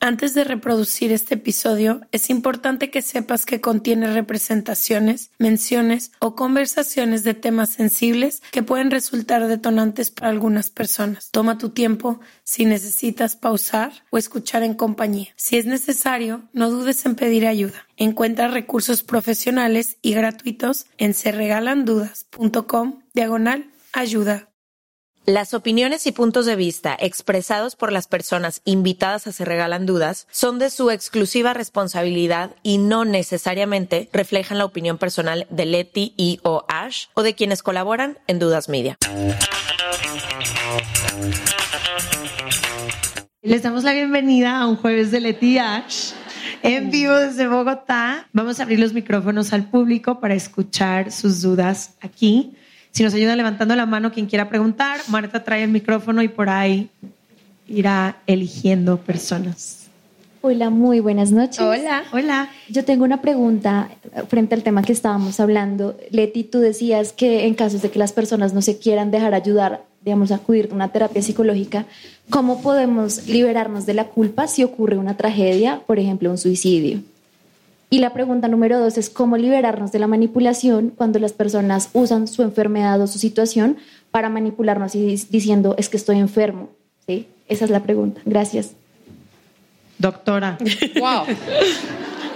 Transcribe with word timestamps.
Antes 0.00 0.32
de 0.34 0.44
reproducir 0.44 1.10
este 1.10 1.34
episodio, 1.34 2.02
es 2.12 2.30
importante 2.30 2.90
que 2.90 3.02
sepas 3.02 3.44
que 3.44 3.60
contiene 3.60 4.12
representaciones, 4.12 5.32
menciones 5.38 6.12
o 6.20 6.36
conversaciones 6.36 7.24
de 7.24 7.34
temas 7.34 7.70
sensibles 7.70 8.40
que 8.52 8.62
pueden 8.62 8.92
resultar 8.92 9.46
detonantes 9.48 10.10
para 10.10 10.30
algunas 10.30 10.70
personas. 10.70 11.30
Toma 11.32 11.58
tu 11.58 11.70
tiempo 11.70 12.20
si 12.44 12.64
necesitas 12.64 13.34
pausar 13.34 13.92
o 14.10 14.18
escuchar 14.18 14.62
en 14.62 14.74
compañía. 14.74 15.28
Si 15.34 15.56
es 15.56 15.66
necesario, 15.66 16.42
no 16.52 16.70
dudes 16.70 17.04
en 17.04 17.16
pedir 17.16 17.46
ayuda. 17.46 17.86
Encuentra 17.96 18.46
recursos 18.46 19.02
profesionales 19.02 19.96
y 20.00 20.14
gratuitos 20.14 20.86
en 20.96 21.12
serregalandudas.com 21.12 23.00
diagonal 23.14 23.70
ayuda. 23.92 24.47
Las 25.28 25.52
opiniones 25.52 26.06
y 26.06 26.12
puntos 26.12 26.46
de 26.46 26.56
vista 26.56 26.96
expresados 26.98 27.76
por 27.76 27.92
las 27.92 28.06
personas 28.06 28.62
invitadas 28.64 29.26
a 29.26 29.32
Se 29.32 29.44
Regalan 29.44 29.84
Dudas 29.84 30.26
son 30.30 30.58
de 30.58 30.70
su 30.70 30.90
exclusiva 30.90 31.52
responsabilidad 31.52 32.52
y 32.62 32.78
no 32.78 33.04
necesariamente 33.04 34.08
reflejan 34.10 34.56
la 34.56 34.64
opinión 34.64 34.96
personal 34.96 35.46
de 35.50 35.66
Leti 35.66 36.14
y 36.16 36.40
o 36.44 36.64
Ash 36.66 37.08
o 37.12 37.22
de 37.22 37.34
quienes 37.34 37.62
colaboran 37.62 38.16
en 38.26 38.38
Dudas 38.38 38.70
Media. 38.70 38.96
Les 43.42 43.62
damos 43.62 43.84
la 43.84 43.92
bienvenida 43.92 44.60
a 44.60 44.66
un 44.66 44.76
jueves 44.76 45.10
de 45.10 45.20
Leti 45.20 45.56
y 45.56 45.58
Ash. 45.58 46.12
En 46.62 46.90
vivo 46.90 47.12
desde 47.12 47.48
Bogotá, 47.48 48.30
vamos 48.32 48.60
a 48.60 48.62
abrir 48.62 48.80
los 48.80 48.94
micrófonos 48.94 49.52
al 49.52 49.68
público 49.68 50.20
para 50.20 50.32
escuchar 50.32 51.12
sus 51.12 51.42
dudas 51.42 51.98
aquí. 52.00 52.56
Si 52.98 53.04
nos 53.04 53.14
ayuda 53.14 53.36
levantando 53.36 53.76
la 53.76 53.86
mano 53.86 54.10
quien 54.10 54.26
quiera 54.26 54.48
preguntar, 54.48 54.98
Marta 55.06 55.44
trae 55.44 55.62
el 55.62 55.70
micrófono 55.70 56.20
y 56.20 56.26
por 56.26 56.48
ahí 56.48 56.90
irá 57.68 58.16
eligiendo 58.26 58.96
personas. 58.96 59.86
Hola, 60.40 60.68
muy 60.68 60.98
buenas 60.98 61.30
noches. 61.30 61.60
Hola. 61.60 62.02
Hola. 62.12 62.48
Yo 62.68 62.84
tengo 62.84 63.04
una 63.04 63.22
pregunta 63.22 63.88
frente 64.26 64.56
al 64.56 64.64
tema 64.64 64.82
que 64.82 64.90
estábamos 64.90 65.38
hablando. 65.38 65.96
Leti, 66.10 66.42
tú 66.42 66.58
decías 66.58 67.12
que 67.12 67.46
en 67.46 67.54
casos 67.54 67.82
de 67.82 67.90
que 67.92 68.00
las 68.00 68.12
personas 68.12 68.52
no 68.52 68.62
se 68.62 68.78
quieran 68.78 69.12
dejar 69.12 69.32
ayudar, 69.32 69.84
digamos, 70.04 70.32
a 70.32 70.34
acudir 70.34 70.68
a 70.72 70.74
una 70.74 70.88
terapia 70.88 71.22
psicológica, 71.22 71.86
¿cómo 72.30 72.62
podemos 72.62 73.28
liberarnos 73.28 73.86
de 73.86 73.94
la 73.94 74.06
culpa 74.06 74.48
si 74.48 74.64
ocurre 74.64 74.98
una 74.98 75.16
tragedia, 75.16 75.82
por 75.86 76.00
ejemplo, 76.00 76.32
un 76.32 76.38
suicidio? 76.38 77.02
Y 77.90 78.00
la 78.00 78.12
pregunta 78.12 78.48
número 78.48 78.78
dos 78.78 78.98
es 78.98 79.08
cómo 79.08 79.36
liberarnos 79.36 79.92
de 79.92 79.98
la 79.98 80.06
manipulación 80.06 80.92
cuando 80.94 81.18
las 81.18 81.32
personas 81.32 81.88
usan 81.94 82.28
su 82.28 82.42
enfermedad 82.42 83.00
o 83.00 83.06
su 83.06 83.18
situación 83.18 83.78
para 84.10 84.28
manipularnos 84.28 84.94
y 84.94 85.16
diciendo 85.30 85.74
es 85.78 85.88
que 85.88 85.96
estoy 85.96 86.18
enfermo. 86.18 86.70
¿Sí? 87.06 87.26
Esa 87.48 87.64
es 87.64 87.70
la 87.70 87.82
pregunta. 87.82 88.20
Gracias. 88.24 88.72
Doctora. 89.98 90.58
Wow. 91.00 91.24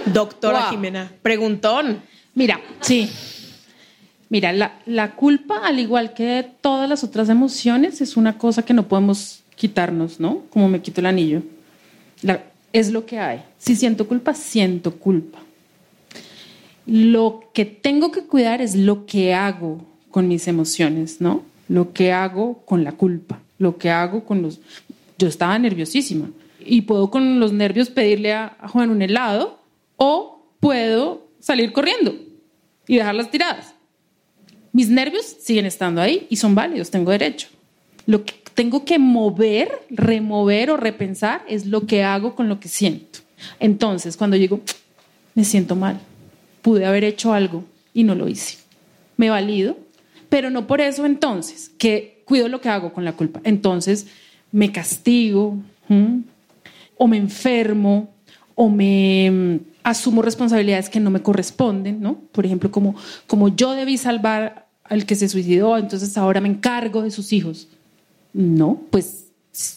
Doctora 0.05 0.69
Jimena. 0.69 1.11
Preguntón. 1.21 2.01
Mira, 2.33 2.59
sí. 2.81 3.09
Mira, 4.29 4.51
la, 4.51 4.79
la, 4.85 5.15
culpa, 5.15 5.61
al 5.63 5.79
igual 5.79 6.13
que 6.13 6.49
todas 6.61 6.89
las 6.89 7.03
otras 7.03 7.29
emociones, 7.29 8.01
es 8.01 8.17
una 8.17 8.37
cosa 8.37 8.65
que 8.65 8.73
no 8.73 8.87
podemos 8.87 9.43
quitarnos, 9.55 10.19
¿no? 10.19 10.41
Como 10.49 10.67
me 10.67 10.81
quito 10.81 11.01
el 11.01 11.05
anillo. 11.05 11.43
La, 12.23 12.41
es 12.73 12.91
lo 12.91 13.05
que 13.05 13.19
hay. 13.19 13.43
Si 13.59 13.75
siento 13.75 14.07
culpa, 14.07 14.33
siento 14.33 14.95
culpa. 14.95 15.42
Lo 16.85 17.49
que 17.53 17.65
tengo 17.65 18.11
que 18.11 18.23
cuidar 18.23 18.61
es 18.61 18.75
lo 18.75 19.05
que 19.05 19.33
hago 19.33 19.85
con 20.11 20.27
mis 20.27 20.47
emociones, 20.47 21.21
¿no? 21.21 21.43
Lo 21.69 21.93
que 21.93 22.11
hago 22.11 22.61
con 22.65 22.83
la 22.83 22.91
culpa, 22.91 23.39
lo 23.57 23.77
que 23.77 23.89
hago 23.89 24.25
con 24.25 24.41
los... 24.41 24.59
Yo 25.17 25.27
estaba 25.27 25.57
nerviosísima 25.57 26.29
y 26.59 26.81
puedo 26.81 27.09
con 27.09 27.39
los 27.39 27.53
nervios 27.53 27.89
pedirle 27.89 28.33
a, 28.33 28.55
Juan 28.69 28.89
un 28.89 29.01
helado 29.01 29.59
o 29.97 30.45
puedo 30.59 31.27
salir 31.39 31.71
corriendo 31.71 32.15
y 32.87 32.97
dejarlas 32.97 33.31
tiradas. 33.31 33.73
Mis 34.71 34.89
nervios 34.89 35.25
siguen 35.25 35.65
estando 35.65 36.01
ahí 36.01 36.27
y 36.29 36.37
son 36.37 36.55
válidos, 36.55 36.89
tengo 36.89 37.11
derecho. 37.11 37.47
Lo 38.05 38.25
que 38.25 38.33
tengo 38.53 38.85
que 38.85 38.99
mover, 38.99 39.71
remover 39.89 40.71
o 40.71 40.77
repensar 40.77 41.43
es 41.47 41.65
lo 41.65 41.85
que 41.85 42.03
hago 42.03 42.35
con 42.35 42.49
lo 42.49 42.59
que 42.59 42.67
siento. 42.67 43.19
Entonces, 43.59 44.17
cuando 44.17 44.37
digo, 44.37 44.61
me 45.35 45.43
siento 45.43 45.75
mal, 45.75 45.99
pude 46.63 46.87
haber 46.87 47.03
hecho 47.03 47.33
algo 47.33 47.63
y 47.93 48.03
no 48.03 48.15
lo 48.15 48.27
hice. 48.27 48.57
Me 49.17 49.29
valido, 49.29 49.77
pero 50.29 50.49
no 50.49 50.65
por 50.65 50.81
eso 50.81 51.05
entonces, 51.05 51.69
que 51.77 52.23
cuido 52.25 52.47
lo 52.47 52.59
que 52.59 52.69
hago 52.69 52.91
con 52.91 53.05
la 53.05 53.13
culpa. 53.13 53.39
Entonces, 53.43 54.07
me 54.51 54.71
castigo 54.71 55.57
o 56.97 57.07
me 57.07 57.17
enfermo 57.17 58.09
o 58.55 58.69
me 58.69 59.29
mm, 59.29 59.59
asumo 59.83 60.21
responsabilidades 60.23 60.89
que 60.89 60.99
no 60.99 61.11
me 61.11 61.21
corresponden, 61.21 62.01
¿no? 62.01 62.15
Por 62.31 62.45
ejemplo, 62.45 62.71
como, 62.71 62.95
como 63.27 63.55
yo 63.55 63.73
debí 63.73 63.97
salvar 63.97 64.67
al 64.83 65.05
que 65.05 65.15
se 65.15 65.29
suicidó, 65.29 65.77
entonces 65.77 66.17
ahora 66.17 66.41
me 66.41 66.49
encargo 66.49 67.03
de 67.03 67.11
sus 67.11 67.33
hijos. 67.33 67.67
No, 68.33 68.81
pues 68.89 69.27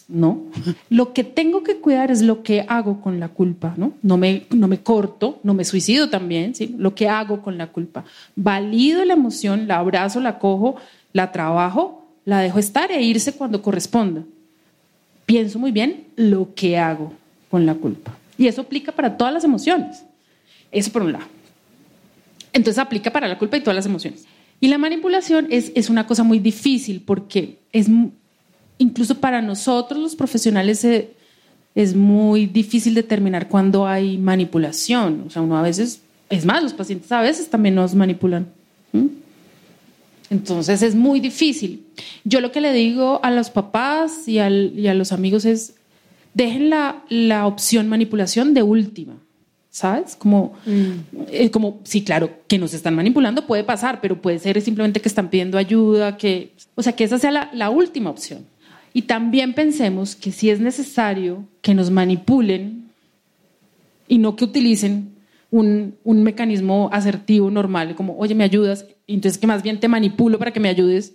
no. 0.07 0.43
Lo 0.89 1.13
que 1.13 1.23
tengo 1.23 1.63
que 1.63 1.77
cuidar 1.77 2.09
es 2.09 2.21
lo 2.21 2.41
que 2.41 2.65
hago 2.67 2.99
con 3.01 3.19
la 3.19 3.29
culpa, 3.29 3.75
¿no? 3.77 3.93
No 4.01 4.17
me, 4.17 4.45
no 4.49 4.67
me 4.67 4.81
corto, 4.81 5.39
no 5.43 5.53
me 5.53 5.65
suicido 5.65 6.09
también, 6.09 6.55
¿sí? 6.55 6.75
Lo 6.77 6.95
que 6.95 7.07
hago 7.07 7.41
con 7.41 7.57
la 7.57 7.67
culpa. 7.67 8.03
Valido 8.35 9.05
la 9.05 9.13
emoción, 9.13 9.67
la 9.67 9.77
abrazo, 9.77 10.19
la 10.19 10.39
cojo, 10.39 10.77
la 11.13 11.31
trabajo, 11.31 12.07
la 12.25 12.39
dejo 12.39 12.57
estar 12.59 12.91
e 12.91 13.01
irse 13.03 13.33
cuando 13.33 13.61
corresponda. 13.61 14.23
Pienso 15.25 15.59
muy 15.59 15.71
bien 15.71 16.05
lo 16.15 16.53
que 16.55 16.77
hago 16.77 17.13
con 17.51 17.65
la 17.65 17.75
culpa. 17.75 18.17
Y 18.37 18.47
eso 18.47 18.61
aplica 18.61 18.91
para 18.91 19.15
todas 19.15 19.33
las 19.33 19.43
emociones. 19.43 20.03
Eso 20.71 20.91
por 20.91 21.03
un 21.03 21.13
lado. 21.13 21.25
Entonces 22.51 22.79
aplica 22.79 23.11
para 23.11 23.27
la 23.27 23.37
culpa 23.37 23.57
y 23.57 23.61
todas 23.61 23.75
las 23.75 23.85
emociones. 23.85 24.25
Y 24.59 24.69
la 24.69 24.79
manipulación 24.79 25.47
es, 25.51 25.71
es 25.75 25.89
una 25.89 26.07
cosa 26.07 26.23
muy 26.23 26.39
difícil 26.39 27.01
porque 27.01 27.59
es 27.71 27.87
incluso 28.77 29.15
para 29.15 29.41
nosotros 29.41 29.99
los 29.99 30.15
profesionales 30.15 30.83
eh, 30.83 31.11
es 31.75 31.95
muy 31.95 32.47
difícil 32.47 32.93
determinar 32.93 33.47
cuando 33.47 33.85
hay 33.85 34.17
manipulación. 34.17 35.25
O 35.27 35.29
sea, 35.29 35.41
uno 35.41 35.57
a 35.57 35.61
veces, 35.61 36.01
es 36.29 36.45
más, 36.45 36.63
los 36.63 36.73
pacientes 36.73 37.11
a 37.11 37.21
veces 37.21 37.49
también 37.49 37.75
nos 37.75 37.93
manipulan. 37.93 38.47
Entonces 40.29 40.81
es 40.81 40.95
muy 40.95 41.19
difícil. 41.19 41.85
Yo 42.23 42.41
lo 42.41 42.51
que 42.51 42.61
le 42.61 42.73
digo 42.73 43.19
a 43.23 43.31
los 43.31 43.49
papás 43.49 44.27
y, 44.27 44.39
a 44.39 44.49
los 44.49 45.11
amigos 45.11 45.45
es, 45.45 45.75
dejen 46.33 46.69
la, 46.69 47.03
la, 47.09 47.45
opción 47.47 47.87
manipulación 47.87 48.53
de 48.53 48.63
última. 48.63 49.13
¿Sabes? 49.69 50.15
Como, 50.15 50.53
mm. 50.65 51.21
eh, 51.29 51.51
como, 51.51 51.81
sí, 51.83 52.03
claro, 52.03 52.31
que 52.47 52.57
nos 52.57 52.73
están 52.73 52.95
manipulando 52.95 53.45
puede 53.45 53.63
pasar, 53.63 54.01
pero 54.01 54.19
puede 54.19 54.39
ser 54.39 54.59
simplemente 54.59 54.99
que 54.99 55.07
están 55.07 55.29
pidiendo 55.29 55.59
ayuda, 55.59 56.17
que, 56.17 56.53
o 56.73 56.81
sea, 56.81 56.93
que 56.93 57.03
esa 57.03 57.19
sea 57.19 57.29
la, 57.29 57.51
la 57.53 57.69
última 57.69 58.09
opción. 58.09 58.43
Y 58.97 59.03
también 59.03 59.53
pensemos 59.53 60.15
que 60.15 60.31
si 60.31 60.49
es 60.49 60.59
necesario 60.59 61.47
que 61.61 61.75
nos 61.75 61.91
manipulen 61.91 62.89
y 64.07 64.17
no 64.17 64.35
que 64.35 64.45
utilicen 64.45 65.13
un, 65.51 65.93
un 66.03 66.23
mecanismo 66.23 66.89
asertivo 66.91 67.51
normal, 67.51 67.93
como, 67.93 68.17
oye, 68.17 68.33
me 68.33 68.43
ayudas, 68.43 68.87
y 69.05 69.13
entonces 69.13 69.37
que 69.37 69.45
más 69.45 69.61
bien 69.61 69.79
te 69.79 69.87
manipulo 69.87 70.39
para 70.39 70.51
que 70.51 70.59
me 70.59 70.67
ayudes, 70.67 71.13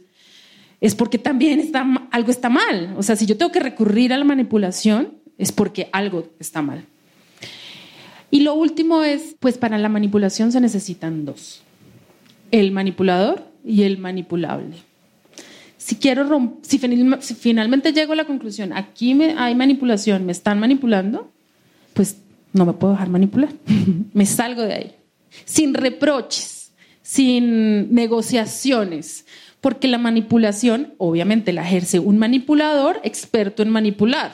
es 0.81 0.95
porque 0.95 1.19
también 1.19 1.59
está, 1.59 1.85
algo 2.13 2.31
está 2.31 2.49
mal. 2.49 2.95
O 2.97 3.03
sea, 3.03 3.17
si 3.17 3.27
yo 3.27 3.37
tengo 3.37 3.51
que 3.51 3.59
recurrir 3.59 4.13
a 4.13 4.17
la 4.17 4.25
manipulación, 4.25 5.15
es 5.37 5.51
porque 5.51 5.89
algo 5.91 6.29
está 6.39 6.63
mal. 6.63 6.85
Y 8.31 8.43
lo 8.43 8.55
último 8.55 9.03
es, 9.03 9.35
pues 9.41 9.59
para 9.59 9.77
la 9.77 9.89
manipulación 9.89 10.53
se 10.53 10.61
necesitan 10.61 11.25
dos, 11.25 11.65
el 12.53 12.71
manipulador 12.71 13.43
y 13.65 13.83
el 13.83 13.99
manipulable. 13.99 14.92
Si 15.83 15.97
quiero 15.97 16.53
si, 16.63 16.79
si 16.79 17.35
finalmente 17.35 17.93
llego 17.93 18.13
a 18.13 18.17
la 18.17 18.25
conclusión, 18.25 18.73
aquí 18.73 19.21
hay 19.21 19.57
manipulación, 19.57 20.25
me 20.25 20.31
están 20.31 20.61
manipulando, 20.61 21.33
pues 21.93 22.19
no 22.53 22.65
me 22.65 22.73
puedo 22.73 22.93
dejar 22.93 23.09
manipular. 23.09 23.53
me 24.13 24.25
salgo 24.25 24.63
de 24.63 24.75
ahí. 24.75 24.95
Sin 25.45 25.75
reproches, 25.75 26.71
sin 27.03 27.93
negociaciones, 27.93 29.27
porque 29.61 29.89
la 29.89 29.99
manipulación 29.99 30.95
obviamente 30.99 31.53
la 31.53 31.67
ejerce 31.67 31.99
un 31.99 32.17
manipulador 32.17 33.01
experto 33.03 33.65
en 33.65 33.71
manipular. 33.71 34.31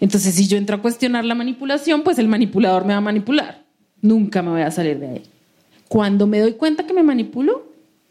Entonces, 0.00 0.34
si 0.34 0.48
yo 0.48 0.56
entro 0.56 0.76
a 0.76 0.82
cuestionar 0.82 1.26
la 1.26 1.34
manipulación, 1.34 2.02
pues 2.02 2.18
el 2.18 2.28
manipulador 2.28 2.86
me 2.86 2.94
va 2.94 2.98
a 2.98 3.02
manipular. 3.02 3.62
Nunca 4.00 4.40
me 4.40 4.52
voy 4.52 4.62
a 4.62 4.70
salir 4.70 5.00
de 5.00 5.06
ahí. 5.06 5.22
Cuando 5.86 6.26
me 6.26 6.40
doy 6.40 6.54
cuenta 6.54 6.86
que 6.86 6.94
me 6.94 7.02
manipulo, 7.02 7.70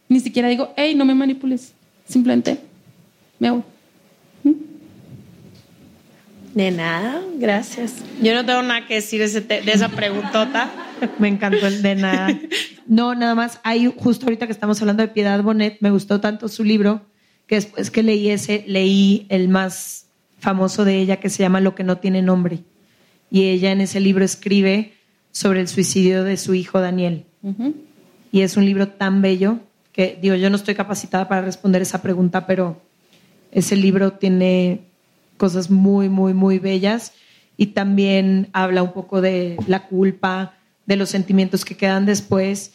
ni 0.10 0.20
siquiera 0.20 0.48
digo, 0.48 0.74
hey, 0.78 0.94
no 0.94 1.06
me 1.06 1.16
manipules. 1.16 1.74
Simplemente 2.10 2.60
me 3.38 3.52
voy. 3.52 3.64
De 6.54 6.72
nada, 6.72 7.22
gracias. 7.38 8.04
Yo 8.22 8.34
no 8.34 8.44
tengo 8.46 8.64
nada 8.64 8.88
que 8.88 8.96
decir 8.96 9.22
de 9.22 9.72
esa 9.72 9.90
preguntota. 9.90 10.72
me 11.20 11.28
encantó 11.28 11.68
el 11.68 11.82
de 11.82 11.96
nada. 11.96 12.40
No, 12.88 13.14
nada 13.14 13.36
más, 13.36 13.60
hay 13.64 13.86
justo 13.96 14.26
ahorita 14.26 14.48
que 14.48 14.52
estamos 14.52 14.82
hablando 14.82 15.04
de 15.04 15.10
Piedad 15.10 15.44
Bonet, 15.44 15.78
me 15.80 15.92
gustó 15.92 16.20
tanto 16.20 16.48
su 16.48 16.64
libro 16.64 17.06
que 17.46 17.56
después 17.56 17.92
que 17.92 18.02
leí 18.02 18.30
ese, 18.30 18.64
leí 18.68 19.28
el 19.30 19.48
más 19.48 20.08
famoso 20.40 20.86
de 20.86 20.98
ella 20.98 21.18
que 21.18 21.30
se 21.30 21.44
llama 21.44 21.62
Lo 21.62 21.76
que 21.76 21.84
no 21.84 22.00
tiene 22.00 22.24
nombre. 22.24 22.64
Y 23.30 23.44
ella 23.50 23.72
en 23.72 23.82
ese 23.82 24.00
libro 24.00 24.26
escribe 24.26 24.94
sobre 25.32 25.62
el 25.62 25.68
suicidio 25.68 26.24
de 26.24 26.36
su 26.38 26.56
hijo 26.56 26.82
Daniel. 26.82 27.26
Y 28.32 28.42
es 28.42 28.58
un 28.58 28.66
libro 28.66 28.88
tan 28.88 29.22
bello 29.22 29.60
digo, 30.22 30.36
yo 30.36 30.50
no 30.50 30.56
estoy 30.56 30.76
capacitada 30.76 31.28
para 31.28 31.42
responder 31.42 31.82
esa 31.82 32.02
pregunta, 32.02 32.46
pero 32.46 32.82
ese 33.52 33.76
libro 33.76 34.14
tiene 34.14 34.82
cosas 35.38 35.70
muy, 35.70 36.10
muy, 36.10 36.34
muy 36.34 36.60
bellas 36.60 37.14
y 37.58 37.68
también 37.68 38.50
habla 38.54 38.84
un 38.84 38.94
poco 38.94 39.22
de 39.22 39.58
la 39.68 39.88
culpa, 39.88 40.54
de 40.86 40.96
los 40.96 41.10
sentimientos 41.10 41.66
que 41.66 41.76
quedan 41.76 42.06
después. 42.06 42.74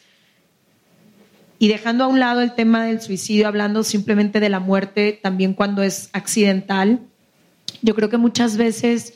Y 1.58 1.68
dejando 1.68 2.04
a 2.04 2.08
un 2.08 2.20
lado 2.20 2.40
el 2.40 2.54
tema 2.54 2.84
del 2.84 3.00
suicidio, 3.00 3.48
hablando 3.48 3.84
simplemente 3.84 4.40
de 4.40 4.48
la 4.48 4.60
muerte, 4.60 5.18
también 5.22 5.54
cuando 5.54 5.82
es 5.82 6.10
accidental, 6.12 7.00
yo 7.80 7.94
creo 7.94 8.10
que 8.10 8.18
muchas 8.18 8.56
veces 8.56 9.14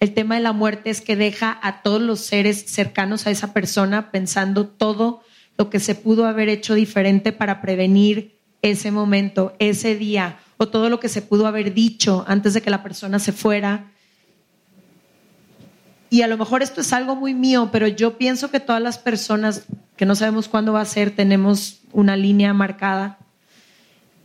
el 0.00 0.14
tema 0.14 0.34
de 0.34 0.40
la 0.40 0.52
muerte 0.52 0.90
es 0.90 1.00
que 1.00 1.16
deja 1.16 1.58
a 1.62 1.82
todos 1.82 2.02
los 2.02 2.20
seres 2.20 2.64
cercanos 2.66 3.26
a 3.26 3.30
esa 3.30 3.52
persona 3.52 4.10
pensando 4.10 4.66
todo 4.66 5.22
lo 5.58 5.70
que 5.70 5.80
se 5.80 5.94
pudo 5.94 6.26
haber 6.26 6.48
hecho 6.48 6.74
diferente 6.74 7.32
para 7.32 7.60
prevenir 7.60 8.38
ese 8.62 8.90
momento, 8.90 9.54
ese 9.58 9.96
día 9.96 10.38
o 10.56 10.68
todo 10.68 10.90
lo 10.90 11.00
que 11.00 11.08
se 11.08 11.22
pudo 11.22 11.46
haber 11.46 11.72
dicho 11.72 12.24
antes 12.28 12.52
de 12.52 12.60
que 12.60 12.68
la 12.68 12.82
persona 12.82 13.18
se 13.18 13.32
fuera. 13.32 13.92
Y 16.10 16.20
a 16.20 16.26
lo 16.26 16.36
mejor 16.36 16.62
esto 16.62 16.82
es 16.82 16.92
algo 16.92 17.16
muy 17.16 17.32
mío, 17.32 17.70
pero 17.72 17.88
yo 17.88 18.18
pienso 18.18 18.50
que 18.50 18.60
todas 18.60 18.82
las 18.82 18.98
personas 18.98 19.66
que 19.96 20.04
no 20.04 20.14
sabemos 20.14 20.48
cuándo 20.48 20.74
va 20.74 20.82
a 20.82 20.84
ser, 20.84 21.14
tenemos 21.16 21.80
una 21.92 22.16
línea 22.16 22.52
marcada. 22.52 23.18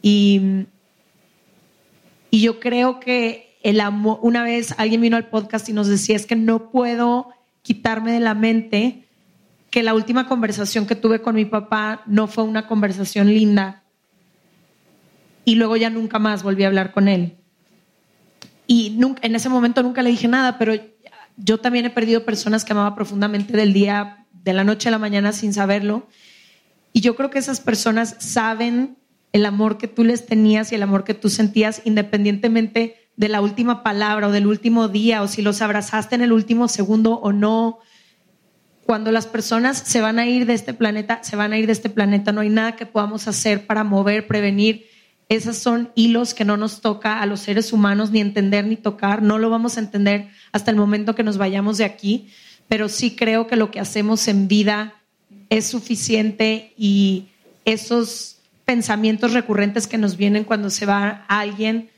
Y, 0.01 0.65
y 2.31 2.41
yo 2.41 2.59
creo 2.59 2.99
que 2.99 3.57
el 3.63 3.79
amor, 3.79 4.19
una 4.21 4.43
vez 4.43 4.75
alguien 4.77 5.01
vino 5.01 5.15
al 5.15 5.29
podcast 5.29 5.69
y 5.69 5.73
nos 5.73 5.87
decía, 5.87 6.17
es 6.17 6.25
que 6.25 6.35
no 6.35 6.69
puedo 6.69 7.29
quitarme 7.61 8.11
de 8.11 8.19
la 8.19 8.33
mente 8.33 9.04
que 9.75 9.83
la 9.83 9.93
última 9.93 10.25
conversación 10.25 10.87
que 10.87 10.95
tuve 10.95 11.21
con 11.21 11.35
mi 11.35 11.43
papá 11.43 12.01
no 12.05 12.27
fue 12.27 12.45
una 12.45 12.65
conversación 12.65 13.27
linda, 13.27 13.83
y 15.43 15.55
luego 15.55 15.75
ya 15.75 15.89
nunca 15.89 16.17
más 16.17 16.43
volví 16.43 16.63
a 16.63 16.67
hablar 16.67 16.93
con 16.93 17.09
él. 17.09 17.35
Y 18.67 18.91
nunca, 18.91 19.19
en 19.27 19.35
ese 19.35 19.49
momento 19.49 19.83
nunca 19.83 20.01
le 20.01 20.11
dije 20.11 20.29
nada, 20.29 20.57
pero 20.57 20.75
yo 21.35 21.57
también 21.57 21.83
he 21.83 21.89
perdido 21.89 22.23
personas 22.23 22.63
que 22.63 22.71
amaba 22.71 22.95
profundamente 22.95 23.57
del 23.57 23.73
día, 23.73 24.25
de 24.31 24.53
la 24.53 24.63
noche 24.63 24.87
a 24.87 24.91
la 24.91 24.97
mañana 24.97 25.33
sin 25.33 25.53
saberlo. 25.53 26.07
Y 26.93 27.01
yo 27.01 27.17
creo 27.17 27.29
que 27.29 27.39
esas 27.39 27.59
personas 27.59 28.15
saben 28.19 28.95
el 29.33 29.45
amor 29.45 29.77
que 29.77 29.89
tú 29.89 30.05
les 30.05 30.25
tenías 30.25 30.71
y 30.71 30.75
el 30.75 30.83
amor 30.83 31.03
que 31.03 31.15
tú 31.15 31.27
sentías 31.27 31.81
independientemente 31.83 33.09
de 33.17 33.27
la 33.27 33.41
última 33.41 33.83
palabra 33.83 34.29
o 34.29 34.31
del 34.31 34.47
último 34.47 34.87
día 34.87 35.21
o 35.21 35.27
si 35.27 35.41
los 35.41 35.61
abrazaste 35.61 36.15
en 36.15 36.21
el 36.21 36.31
último 36.31 36.69
segundo 36.69 37.15
o 37.15 37.33
no. 37.33 37.79
Cuando 38.85 39.11
las 39.11 39.25
personas 39.25 39.77
se 39.77 40.01
van 40.01 40.19
a 40.19 40.27
ir 40.27 40.45
de 40.45 40.53
este 40.53 40.73
planeta, 40.73 41.23
se 41.23 41.35
van 41.35 41.53
a 41.53 41.57
ir 41.57 41.65
de 41.65 41.73
este 41.73 41.89
planeta. 41.89 42.31
No 42.31 42.41
hay 42.41 42.49
nada 42.49 42.75
que 42.75 42.85
podamos 42.85 43.27
hacer 43.27 43.65
para 43.65 43.83
mover, 43.83 44.27
prevenir 44.27 44.85
esos 45.27 45.57
son 45.57 45.89
hilos 45.95 46.33
que 46.33 46.45
no 46.45 46.55
nos 46.55 46.81
toca 46.81 47.19
a 47.19 47.25
los 47.25 47.39
seres 47.39 47.73
humanos 47.73 48.11
ni 48.11 48.19
entender 48.19 48.65
ni 48.65 48.75
tocar. 48.75 49.23
No 49.23 49.39
lo 49.39 49.49
vamos 49.49 49.77
a 49.77 49.79
entender 49.79 50.29
hasta 50.51 50.69
el 50.69 50.77
momento 50.77 51.15
que 51.15 51.23
nos 51.23 51.37
vayamos 51.37 51.77
de 51.79 51.85
aquí, 51.85 52.29
pero 52.67 52.89
sí 52.89 53.15
creo 53.15 53.47
que 53.47 53.55
lo 53.55 53.71
que 53.71 53.79
hacemos 53.79 54.27
en 54.27 54.47
vida 54.47 54.93
es 55.49 55.65
suficiente 55.65 56.73
y 56.77 57.27
esos 57.65 58.37
pensamientos 58.65 59.33
recurrentes 59.33 59.87
que 59.87 59.97
nos 59.97 60.15
vienen 60.15 60.43
cuando 60.43 60.69
se 60.69 60.85
va 60.85 61.25
alguien 61.27 61.89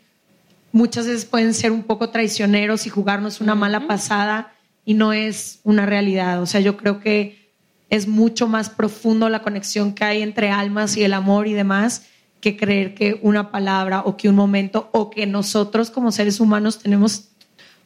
muchas 0.72 1.08
veces 1.08 1.26
pueden 1.26 1.54
ser 1.54 1.72
un 1.72 1.84
poco 1.84 2.10
traicioneros 2.10 2.86
y 2.86 2.90
jugarnos 2.90 3.42
una 3.42 3.56
mala 3.56 3.88
pasada 3.88 4.54
y 4.88 4.94
no 4.94 5.12
es 5.12 5.60
una 5.66 5.86
realidad. 5.86 6.42
O 6.42 6.46
sea, 6.46 6.62
yo 6.62 6.78
creo 6.78 7.02
que 7.02 7.52
es 7.90 8.08
mucho 8.08 8.48
más 8.48 8.70
profundo 8.70 9.28
la 9.28 9.42
conexión 9.42 9.94
que 9.94 10.06
hay 10.06 10.22
entre 10.22 10.50
almas 10.50 10.96
y 10.96 11.04
el 11.04 11.14
amor 11.14 11.46
y 11.48 11.54
demás 11.54 12.06
que 12.40 12.56
creer 12.56 12.96
que 12.96 13.20
una 13.22 13.52
palabra 13.52 14.02
o 14.06 14.16
que 14.16 14.30
un 14.30 14.36
momento 14.36 14.90
o 14.94 15.10
que 15.10 15.26
nosotros 15.26 15.92
como 15.92 16.14
seres 16.14 16.40
humanos 16.40 16.80
tenemos, 16.80 17.32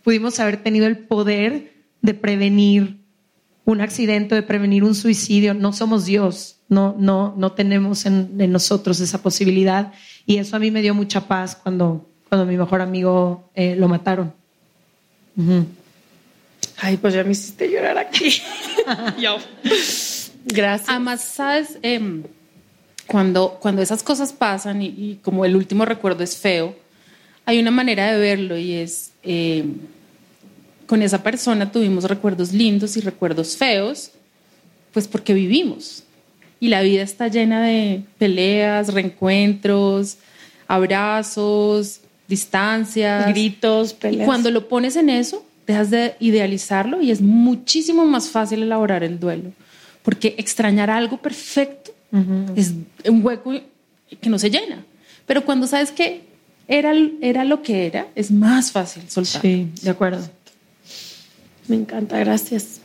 pudimos 0.04 0.40
haber 0.40 0.62
tenido 0.62 0.86
el 0.86 1.00
poder 1.00 1.74
de 2.04 2.14
prevenir 2.14 3.00
un 3.66 3.82
accidente, 3.82 4.36
de 4.36 4.44
prevenir 4.44 4.84
un 4.84 4.94
suicidio. 4.94 5.56
No 5.56 5.74
somos 5.74 6.06
Dios, 6.06 6.58
no, 6.70 6.96
no, 7.00 7.34
no 7.36 7.54
tenemos 7.54 8.06
en, 8.06 8.30
nosotros 8.52 9.00
esa 9.00 9.24
posibilidad. 9.24 9.92
Y 10.28 10.38
eso 10.38 10.56
a 10.56 10.60
mí 10.60 10.70
me 10.70 10.84
dio 10.84 10.94
mucha 10.94 11.28
paz 11.28 11.56
cuando, 11.56 12.08
cuando 12.30 12.46
mi 12.46 12.58
mejor 12.58 12.80
amigo 12.80 13.50
eh, 13.56 13.76
lo 13.76 13.88
mataron. 13.88 14.34
Ay, 16.84 16.98
pues 16.98 17.14
ya 17.14 17.24
me 17.24 17.32
hiciste 17.32 17.70
llorar 17.70 17.96
aquí. 18.00 18.42
Yo. 19.22 19.38
Gracias. 20.46 20.90
Además, 20.90 21.24
sabes, 21.24 21.78
em, 21.84 22.24
cuando, 23.06 23.60
cuando 23.62 23.84
esas 23.84 24.02
cosas 24.02 24.34
pasan 24.34 24.82
y, 24.82 25.20
como 25.22 25.46
el 25.46 25.56
último 25.56 25.86
recuerdo 25.86 26.24
es 26.24 26.36
feo, 26.36 26.76
hay 27.46 27.60
una 27.60 27.70
manera 27.70 28.12
de 28.12 28.20
verlo 28.20 28.58
y 28.58 28.74
es, 28.74 29.12
eh, 29.22 29.64
con 30.88 31.04
esa 31.04 31.22
persona 31.22 31.72
tuvimos 31.72 32.06
recuerdos 32.06 32.52
lindos 32.52 32.98
y 32.98 33.02
recuerdos 33.02 33.56
feos, 33.58 34.12
pues 34.92 35.08
porque 35.08 35.36
vivimos. 35.36 36.04
Y 36.60 36.70
la 36.70 36.82
vida 36.82 37.04
está 37.04 37.28
llena 37.28 37.62
de 37.62 38.02
peleas, 38.18 38.92
reencuentros, 38.92 40.18
abrazos, 40.68 42.02
distancias. 42.28 43.28
Gritos, 43.28 43.94
peleas. 43.94 44.24
Y 44.24 44.26
cuando 44.26 44.50
lo 44.50 44.68
pones 44.68 44.96
en 44.96 45.10
eso, 45.10 45.46
dejas 45.68 45.90
de 45.90 46.16
idealizarlo 46.20 47.02
y 47.02 47.12
es 47.12 47.22
muchísimo 47.22 48.06
más 48.06 48.30
fácil 48.30 48.64
elaborar 48.64 49.04
el 49.04 49.20
duelo. 49.20 49.52
Porque 50.04 50.36
extrañar 50.38 50.90
algo 50.90 51.18
perfecto 51.18 51.92
es 52.56 52.74
un 53.08 53.26
hueco 53.26 53.54
que 54.20 54.30
no 54.30 54.40
se 54.40 54.50
llena. 54.50 54.84
Pero 55.26 55.46
cuando 55.46 55.68
sabes 55.68 55.92
que 55.92 56.22
era, 56.68 56.94
era 57.22 57.44
lo 57.44 57.62
que 57.62 57.86
era, 57.86 58.08
es 58.16 58.32
más 58.32 58.72
fácil 58.72 59.04
soltar. 59.10 59.42
Sí, 59.42 59.70
de 59.82 59.90
acuerdo. 59.90 60.28
Me 61.68 61.76
encanta, 61.76 62.18
gracias. 62.20 62.82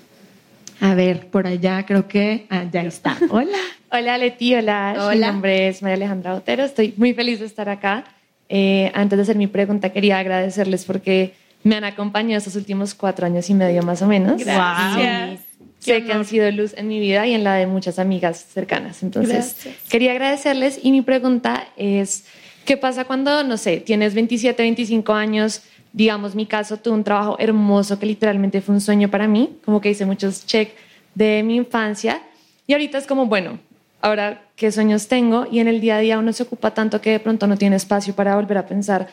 A 0.80 0.94
ver, 0.94 1.28
por 1.28 1.46
allá 1.46 1.86
creo 1.86 2.06
que 2.06 2.46
ah, 2.50 2.64
ya 2.70 2.82
está. 2.82 3.16
Hola. 3.30 3.58
hola 3.90 4.18
Leti, 4.18 4.54
hola. 4.54 4.94
hola. 4.98 5.14
Mi 5.14 5.32
nombre 5.32 5.68
es 5.68 5.82
María 5.82 5.96
Alejandra 5.96 6.34
Otero. 6.34 6.64
Estoy 6.64 6.94
muy 6.96 7.14
feliz 7.14 7.40
de 7.40 7.46
estar 7.46 7.68
acá. 7.68 8.04
Eh, 8.48 8.92
antes 8.94 9.16
de 9.16 9.22
hacer 9.22 9.36
mi 9.36 9.46
pregunta, 9.46 9.90
quería 9.90 10.18
agradecerles 10.18 10.84
porque 10.84 11.34
me 11.66 11.76
han 11.76 11.84
acompañado 11.84 12.38
estos 12.38 12.56
últimos 12.56 12.94
cuatro 12.94 13.26
años 13.26 13.48
y 13.50 13.54
medio 13.54 13.82
más 13.82 14.02
o 14.02 14.06
menos. 14.06 14.42
Gracias 14.42 15.40
sé 15.78 16.02
que 16.02 16.12
han 16.12 16.24
sido 16.24 16.50
luz 16.50 16.74
en 16.76 16.88
mi 16.88 16.98
vida 16.98 17.28
y 17.28 17.34
en 17.34 17.44
la 17.44 17.54
de 17.54 17.68
muchas 17.68 18.00
amigas 18.00 18.44
cercanas. 18.52 19.04
Entonces, 19.04 19.54
quería 19.88 20.10
agradecerles 20.10 20.80
y 20.82 20.90
mi 20.90 21.00
pregunta 21.00 21.68
es, 21.76 22.24
¿Qué 22.66 22.76
pasa 22.76 23.04
cuando, 23.04 23.44
no 23.44 23.56
sé, 23.58 23.78
tienes 23.78 24.12
27, 24.12 24.60
25 24.60 25.12
años? 25.12 25.62
Digamos, 25.92 26.34
mi 26.34 26.46
caso, 26.46 26.76
tuve 26.76 26.94
un 26.94 27.04
trabajo 27.04 27.36
hermoso 27.38 27.96
que 28.00 28.06
literalmente 28.06 28.60
fue 28.60 28.74
un 28.74 28.80
sueño 28.80 29.08
para 29.08 29.28
mí, 29.28 29.56
como 29.64 29.80
que 29.80 29.90
hice 29.90 30.04
muchos 30.04 30.44
check 30.44 30.70
de 31.14 31.44
mi 31.44 31.54
infancia. 31.54 32.22
Y 32.66 32.72
ahorita 32.72 32.98
es 32.98 33.06
como, 33.06 33.26
bueno, 33.26 33.60
ahora 34.00 34.42
qué 34.56 34.72
sueños 34.72 35.06
tengo. 35.06 35.46
Y 35.48 35.60
en 35.60 35.68
el 35.68 35.80
día 35.80 35.98
a 35.98 36.00
día 36.00 36.18
uno 36.18 36.32
se 36.32 36.42
ocupa 36.42 36.74
tanto 36.74 37.00
que 37.00 37.12
de 37.12 37.20
pronto 37.20 37.46
no 37.46 37.56
tiene 37.56 37.76
espacio 37.76 38.16
para 38.16 38.34
volver 38.34 38.58
a 38.58 38.66
pensar 38.66 39.06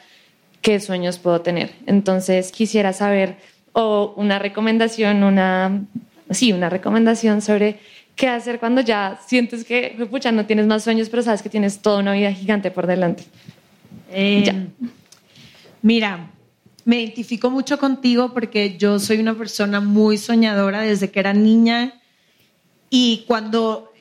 qué 0.63 0.79
sueños 0.79 1.19
puedo 1.19 1.41
tener. 1.41 1.75
Entonces 1.85 2.51
quisiera 2.51 2.93
saber, 2.93 3.37
o 3.73 4.13
una 4.15 4.39
recomendación, 4.39 5.23
una, 5.23 5.85
sí, 6.31 6.53
una 6.53 6.69
recomendación 6.69 7.41
sobre 7.41 7.79
qué 8.15 8.29
hacer 8.29 8.59
cuando 8.59 8.81
ya 8.81 9.19
sientes 9.27 9.65
que, 9.65 9.95
pucha, 10.09 10.31
no 10.31 10.45
tienes 10.45 10.65
más 10.65 10.83
sueños, 10.83 11.09
pero 11.09 11.21
sabes 11.21 11.43
que 11.43 11.49
tienes 11.49 11.79
toda 11.79 11.99
una 11.99 12.13
vida 12.13 12.31
gigante 12.31 12.71
por 12.71 12.87
delante. 12.87 13.25
Eh, 14.09 14.69
mira, 15.81 16.31
me 16.85 17.01
identifico 17.01 17.49
mucho 17.49 17.77
contigo 17.77 18.33
porque 18.33 18.77
yo 18.77 18.99
soy 18.99 19.19
una 19.19 19.35
persona 19.35 19.81
muy 19.81 20.17
soñadora 20.17 20.81
desde 20.81 21.11
que 21.11 21.19
era 21.19 21.33
niña 21.33 21.99
y 22.89 23.25
cuando 23.27 23.91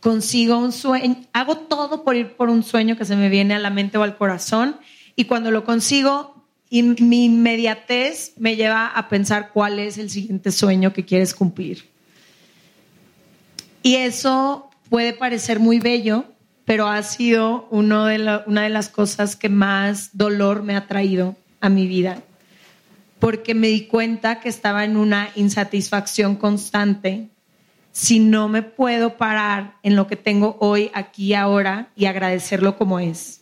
consigo 0.00 0.58
un 0.58 0.72
sueño, 0.72 1.16
hago 1.32 1.56
todo 1.56 2.04
por 2.04 2.16
ir 2.16 2.34
por 2.36 2.50
un 2.50 2.62
sueño 2.62 2.98
que 2.98 3.06
se 3.06 3.16
me 3.16 3.30
viene 3.30 3.54
a 3.54 3.58
la 3.58 3.70
mente 3.70 3.96
o 3.96 4.02
al 4.02 4.18
corazón 4.18 4.76
y 5.16 5.24
cuando 5.24 5.50
lo 5.50 5.64
consigo, 5.64 6.34
mi 6.70 7.26
inmediatez 7.26 8.32
me 8.38 8.56
lleva 8.56 8.86
a 8.86 9.08
pensar 9.08 9.50
cuál 9.52 9.78
es 9.78 9.98
el 9.98 10.08
siguiente 10.08 10.50
sueño 10.50 10.92
que 10.92 11.04
quieres 11.04 11.34
cumplir. 11.34 11.84
Y 13.82 13.96
eso 13.96 14.70
puede 14.88 15.12
parecer 15.12 15.60
muy 15.60 15.80
bello, 15.80 16.24
pero 16.64 16.88
ha 16.88 17.02
sido 17.02 17.68
uno 17.70 18.06
de 18.06 18.40
una 18.46 18.62
de 18.62 18.68
las 18.70 18.88
cosas 18.88 19.36
que 19.36 19.48
más 19.48 20.16
dolor 20.16 20.62
me 20.62 20.76
ha 20.76 20.86
traído 20.86 21.36
a 21.60 21.68
mi 21.68 21.86
vida, 21.86 22.22
porque 23.18 23.54
me 23.54 23.68
di 23.68 23.86
cuenta 23.86 24.40
que 24.40 24.48
estaba 24.48 24.84
en 24.84 24.96
una 24.96 25.30
insatisfacción 25.34 26.36
constante 26.36 27.28
si 27.92 28.18
no 28.18 28.48
me 28.48 28.62
puedo 28.62 29.18
parar 29.18 29.76
en 29.82 29.96
lo 29.96 30.06
que 30.06 30.16
tengo 30.16 30.56
hoy, 30.60 30.90
aquí 30.94 31.34
ahora 31.34 31.90
y 31.94 32.06
agradecerlo 32.06 32.78
como 32.78 32.98
es. 32.98 33.41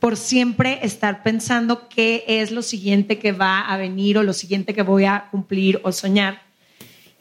Por 0.00 0.16
siempre 0.16 0.80
estar 0.82 1.22
pensando 1.22 1.88
qué 1.88 2.24
es 2.26 2.50
lo 2.50 2.62
siguiente 2.62 3.18
que 3.18 3.32
va 3.32 3.60
a 3.60 3.76
venir 3.76 4.18
o 4.18 4.22
lo 4.22 4.32
siguiente 4.32 4.74
que 4.74 4.82
voy 4.82 5.04
a 5.04 5.28
cumplir 5.30 5.80
o 5.84 5.92
soñar. 5.92 6.42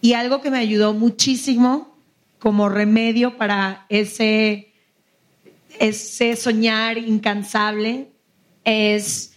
Y 0.02 0.14
algo 0.14 0.42
que 0.42 0.52
me 0.52 0.60
ayudó 0.60 0.94
muchísimo 0.94 1.98
como 2.40 2.70
remedio 2.70 3.38
para 3.38 3.86
ese, 3.90 4.74
ese 5.80 6.36
soñar 6.36 6.98
incansable 6.98 8.12
es 8.64 9.34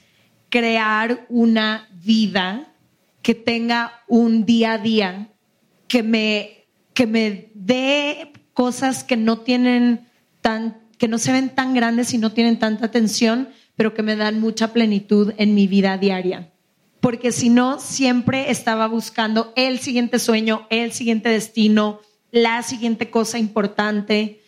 crear 0.50 1.26
una 1.28 1.88
vida 2.04 2.72
que 3.22 3.34
tenga 3.34 4.02
un 4.08 4.44
día 4.44 4.72
a 4.72 4.78
día 4.78 5.28
que 5.86 6.02
me, 6.02 6.66
que 6.94 7.06
me 7.06 7.50
dé 7.54 8.32
cosas 8.52 9.04
que 9.04 9.16
no 9.16 9.40
tienen 9.40 10.08
tan, 10.40 10.78
que 10.98 11.08
no 11.08 11.18
se 11.18 11.32
ven 11.32 11.50
tan 11.50 11.74
grandes 11.74 12.12
y 12.12 12.18
no 12.18 12.32
tienen 12.32 12.58
tanta 12.58 12.86
atención, 12.86 13.48
pero 13.76 13.94
que 13.94 14.02
me 14.02 14.16
dan 14.16 14.40
mucha 14.40 14.72
plenitud 14.72 15.32
en 15.38 15.54
mi 15.54 15.66
vida 15.66 15.96
diaria. 15.96 16.50
Porque 17.00 17.30
si 17.30 17.48
no, 17.48 17.78
siempre 17.78 18.50
estaba 18.50 18.88
buscando 18.88 19.52
el 19.56 19.78
siguiente 19.78 20.18
sueño, 20.18 20.66
el 20.68 20.92
siguiente 20.92 21.28
destino, 21.28 22.00
la 22.32 22.62
siguiente 22.62 23.10
cosa 23.10 23.38
importante 23.38 24.40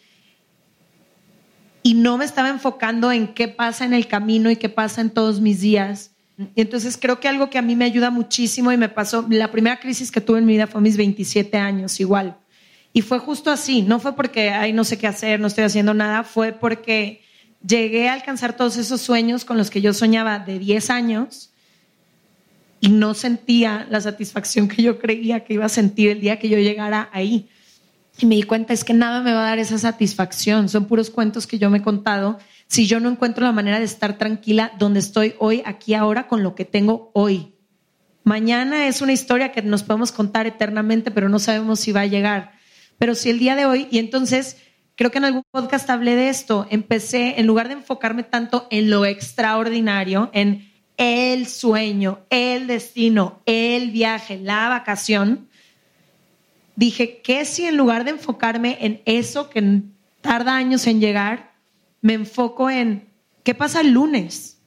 y 1.82 1.94
no 1.94 2.18
me 2.18 2.24
estaba 2.24 2.48
enfocando 2.48 3.10
en 3.10 3.28
qué 3.28 3.48
pasa 3.48 3.84
en 3.84 3.94
el 3.94 4.06
camino 4.06 4.50
y 4.50 4.56
qué 4.56 4.68
pasa 4.68 5.00
en 5.00 5.10
todos 5.10 5.40
mis 5.40 5.60
días. 5.60 6.10
Y 6.54 6.60
entonces 6.60 6.98
creo 7.00 7.20
que 7.20 7.28
algo 7.28 7.50
que 7.50 7.58
a 7.58 7.62
mí 7.62 7.76
me 7.76 7.84
ayuda 7.84 8.10
muchísimo 8.10 8.72
y 8.72 8.76
me 8.76 8.88
pasó, 8.88 9.26
la 9.28 9.50
primera 9.50 9.78
crisis 9.78 10.10
que 10.10 10.20
tuve 10.20 10.38
en 10.38 10.46
mi 10.46 10.54
vida 10.54 10.66
fue 10.66 10.80
mis 10.80 10.96
27 10.96 11.56
años, 11.56 12.00
igual. 12.00 12.36
Y 12.92 13.02
fue 13.02 13.18
justo 13.18 13.50
así, 13.50 13.82
no 13.82 14.00
fue 14.00 14.16
porque, 14.16 14.50
ay, 14.50 14.72
no 14.72 14.84
sé 14.84 14.98
qué 14.98 15.06
hacer, 15.06 15.38
no 15.38 15.46
estoy 15.46 15.64
haciendo 15.64 15.94
nada, 15.94 16.24
fue 16.24 16.52
porque 16.52 17.22
llegué 17.66 18.08
a 18.08 18.14
alcanzar 18.14 18.56
todos 18.56 18.76
esos 18.76 19.00
sueños 19.00 19.44
con 19.44 19.56
los 19.56 19.70
que 19.70 19.80
yo 19.80 19.92
soñaba 19.94 20.40
de 20.40 20.58
10 20.58 20.90
años 20.90 21.50
y 22.80 22.88
no 22.88 23.14
sentía 23.14 23.86
la 23.90 24.00
satisfacción 24.00 24.66
que 24.66 24.82
yo 24.82 24.98
creía 24.98 25.44
que 25.44 25.54
iba 25.54 25.66
a 25.66 25.68
sentir 25.68 26.10
el 26.10 26.20
día 26.20 26.38
que 26.38 26.48
yo 26.48 26.58
llegara 26.58 27.10
ahí. 27.12 27.48
Y 28.18 28.26
me 28.26 28.34
di 28.34 28.42
cuenta, 28.42 28.72
es 28.72 28.84
que 28.84 28.92
nada 28.92 29.22
me 29.22 29.32
va 29.32 29.44
a 29.44 29.50
dar 29.50 29.58
esa 29.58 29.78
satisfacción. 29.78 30.68
Son 30.68 30.86
puros 30.86 31.10
cuentos 31.10 31.46
que 31.46 31.58
yo 31.58 31.70
me 31.70 31.78
he 31.78 31.82
contado. 31.82 32.38
Si 32.66 32.86
yo 32.86 33.00
no 33.00 33.08
encuentro 33.08 33.44
la 33.44 33.52
manera 33.52 33.78
de 33.78 33.84
estar 33.84 34.18
tranquila 34.18 34.72
donde 34.78 35.00
estoy 35.00 35.34
hoy, 35.38 35.62
aquí, 35.64 35.94
ahora, 35.94 36.26
con 36.26 36.42
lo 36.42 36.54
que 36.54 36.64
tengo 36.64 37.10
hoy. 37.14 37.54
Mañana 38.24 38.86
es 38.86 39.00
una 39.00 39.12
historia 39.12 39.52
que 39.52 39.62
nos 39.62 39.82
podemos 39.82 40.12
contar 40.12 40.46
eternamente, 40.46 41.10
pero 41.10 41.28
no 41.28 41.38
sabemos 41.38 41.80
si 41.80 41.92
va 41.92 42.02
a 42.02 42.06
llegar. 42.06 42.52
Pero 43.00 43.14
si 43.14 43.30
el 43.30 43.38
día 43.38 43.56
de 43.56 43.64
hoy, 43.64 43.88
y 43.90 43.96
entonces 43.96 44.58
creo 44.94 45.10
que 45.10 45.16
en 45.16 45.24
algún 45.24 45.42
podcast 45.50 45.88
hablé 45.88 46.16
de 46.16 46.28
esto, 46.28 46.66
empecé, 46.68 47.40
en 47.40 47.46
lugar 47.46 47.68
de 47.68 47.74
enfocarme 47.74 48.24
tanto 48.24 48.68
en 48.70 48.90
lo 48.90 49.06
extraordinario, 49.06 50.28
en 50.34 50.70
el 50.98 51.46
sueño, 51.46 52.18
el 52.28 52.66
destino, 52.66 53.40
el 53.46 53.90
viaje, 53.90 54.38
la 54.38 54.68
vacación, 54.68 55.48
dije, 56.76 57.22
¿qué 57.22 57.46
si 57.46 57.64
en 57.64 57.78
lugar 57.78 58.04
de 58.04 58.10
enfocarme 58.10 58.76
en 58.82 59.00
eso 59.06 59.48
que 59.48 59.80
tarda 60.20 60.54
años 60.54 60.86
en 60.86 61.00
llegar, 61.00 61.54
me 62.02 62.12
enfoco 62.12 62.68
en 62.68 63.08
qué 63.44 63.54
pasa 63.54 63.80
el 63.80 63.92
lunes? 63.92 64.60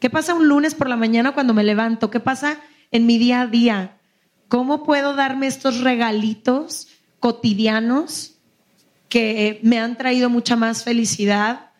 ¿Qué 0.00 0.10
pasa 0.10 0.34
un 0.34 0.48
lunes 0.48 0.74
por 0.74 0.90
la 0.90 0.96
mañana 0.96 1.32
cuando 1.32 1.54
me 1.54 1.64
levanto? 1.64 2.10
¿Qué 2.10 2.20
pasa 2.20 2.60
en 2.90 3.06
mi 3.06 3.16
día 3.16 3.40
a 3.40 3.46
día? 3.46 3.96
¿Cómo 4.48 4.84
puedo 4.84 5.14
darme 5.14 5.46
estos 5.46 5.80
regalitos 5.80 6.88
cotidianos 7.20 8.34
que 9.08 9.60
me 9.62 9.78
han 9.78 9.96
traído 9.96 10.28
mucha 10.30 10.56
más 10.56 10.84
felicidad 10.84 11.70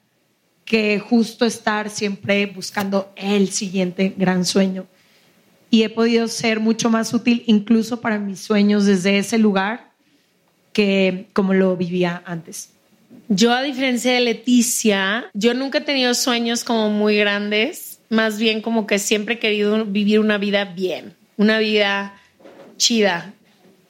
que 0.64 0.98
justo 0.98 1.44
estar 1.44 1.90
siempre 1.90 2.46
buscando 2.46 3.12
el 3.16 3.50
siguiente 3.50 4.14
gran 4.16 4.44
sueño? 4.44 4.86
y 5.70 5.82
he 5.82 5.90
podido 5.90 6.28
ser 6.28 6.60
mucho 6.60 6.90
más 6.90 7.12
útil 7.12 7.42
incluso 7.46 8.00
para 8.00 8.18
mis 8.18 8.40
sueños 8.40 8.86
desde 8.86 9.18
ese 9.18 9.38
lugar 9.38 9.90
que 10.72 11.28
como 11.32 11.54
lo 11.54 11.76
vivía 11.76 12.22
antes. 12.24 12.70
Yo, 13.28 13.52
a 13.52 13.62
diferencia 13.62 14.12
de 14.12 14.20
Leticia, 14.20 15.30
yo 15.34 15.54
nunca 15.54 15.78
he 15.78 15.82
tenido 15.82 16.14
sueños 16.14 16.64
como 16.64 16.90
muy 16.90 17.16
grandes, 17.16 18.00
más 18.08 18.38
bien 18.38 18.62
como 18.62 18.86
que 18.86 18.98
siempre 18.98 19.34
he 19.34 19.38
querido 19.38 19.84
vivir 19.84 20.20
una 20.20 20.38
vida 20.38 20.64
bien, 20.64 21.14
una 21.36 21.58
vida 21.58 22.14
chida. 22.76 23.34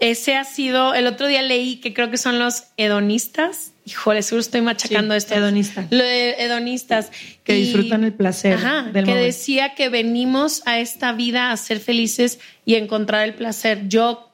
Ese 0.00 0.36
ha 0.36 0.44
sido, 0.44 0.94
el 0.94 1.06
otro 1.06 1.26
día 1.26 1.42
leí 1.42 1.76
que 1.76 1.92
creo 1.92 2.10
que 2.10 2.18
son 2.18 2.38
los 2.38 2.64
hedonistas, 2.76 3.72
híjole, 3.84 4.22
seguro 4.22 4.40
estoy 4.40 4.60
machacando 4.60 5.14
esto. 5.14 5.34
Hedonistas. 5.34 5.86
Lo 5.90 6.04
de 6.04 6.30
hedonistas. 6.38 7.10
Que 7.42 7.54
disfrutan 7.54 8.04
el 8.04 8.12
placer. 8.12 8.54
Ajá, 8.54 8.90
que 8.92 9.14
decía 9.14 9.74
que 9.74 9.88
venimos 9.88 10.62
a 10.66 10.78
esta 10.78 11.12
vida 11.12 11.50
a 11.50 11.56
ser 11.56 11.80
felices 11.80 12.38
y 12.64 12.74
encontrar 12.76 13.26
el 13.26 13.34
placer. 13.34 13.88
Yo, 13.88 14.30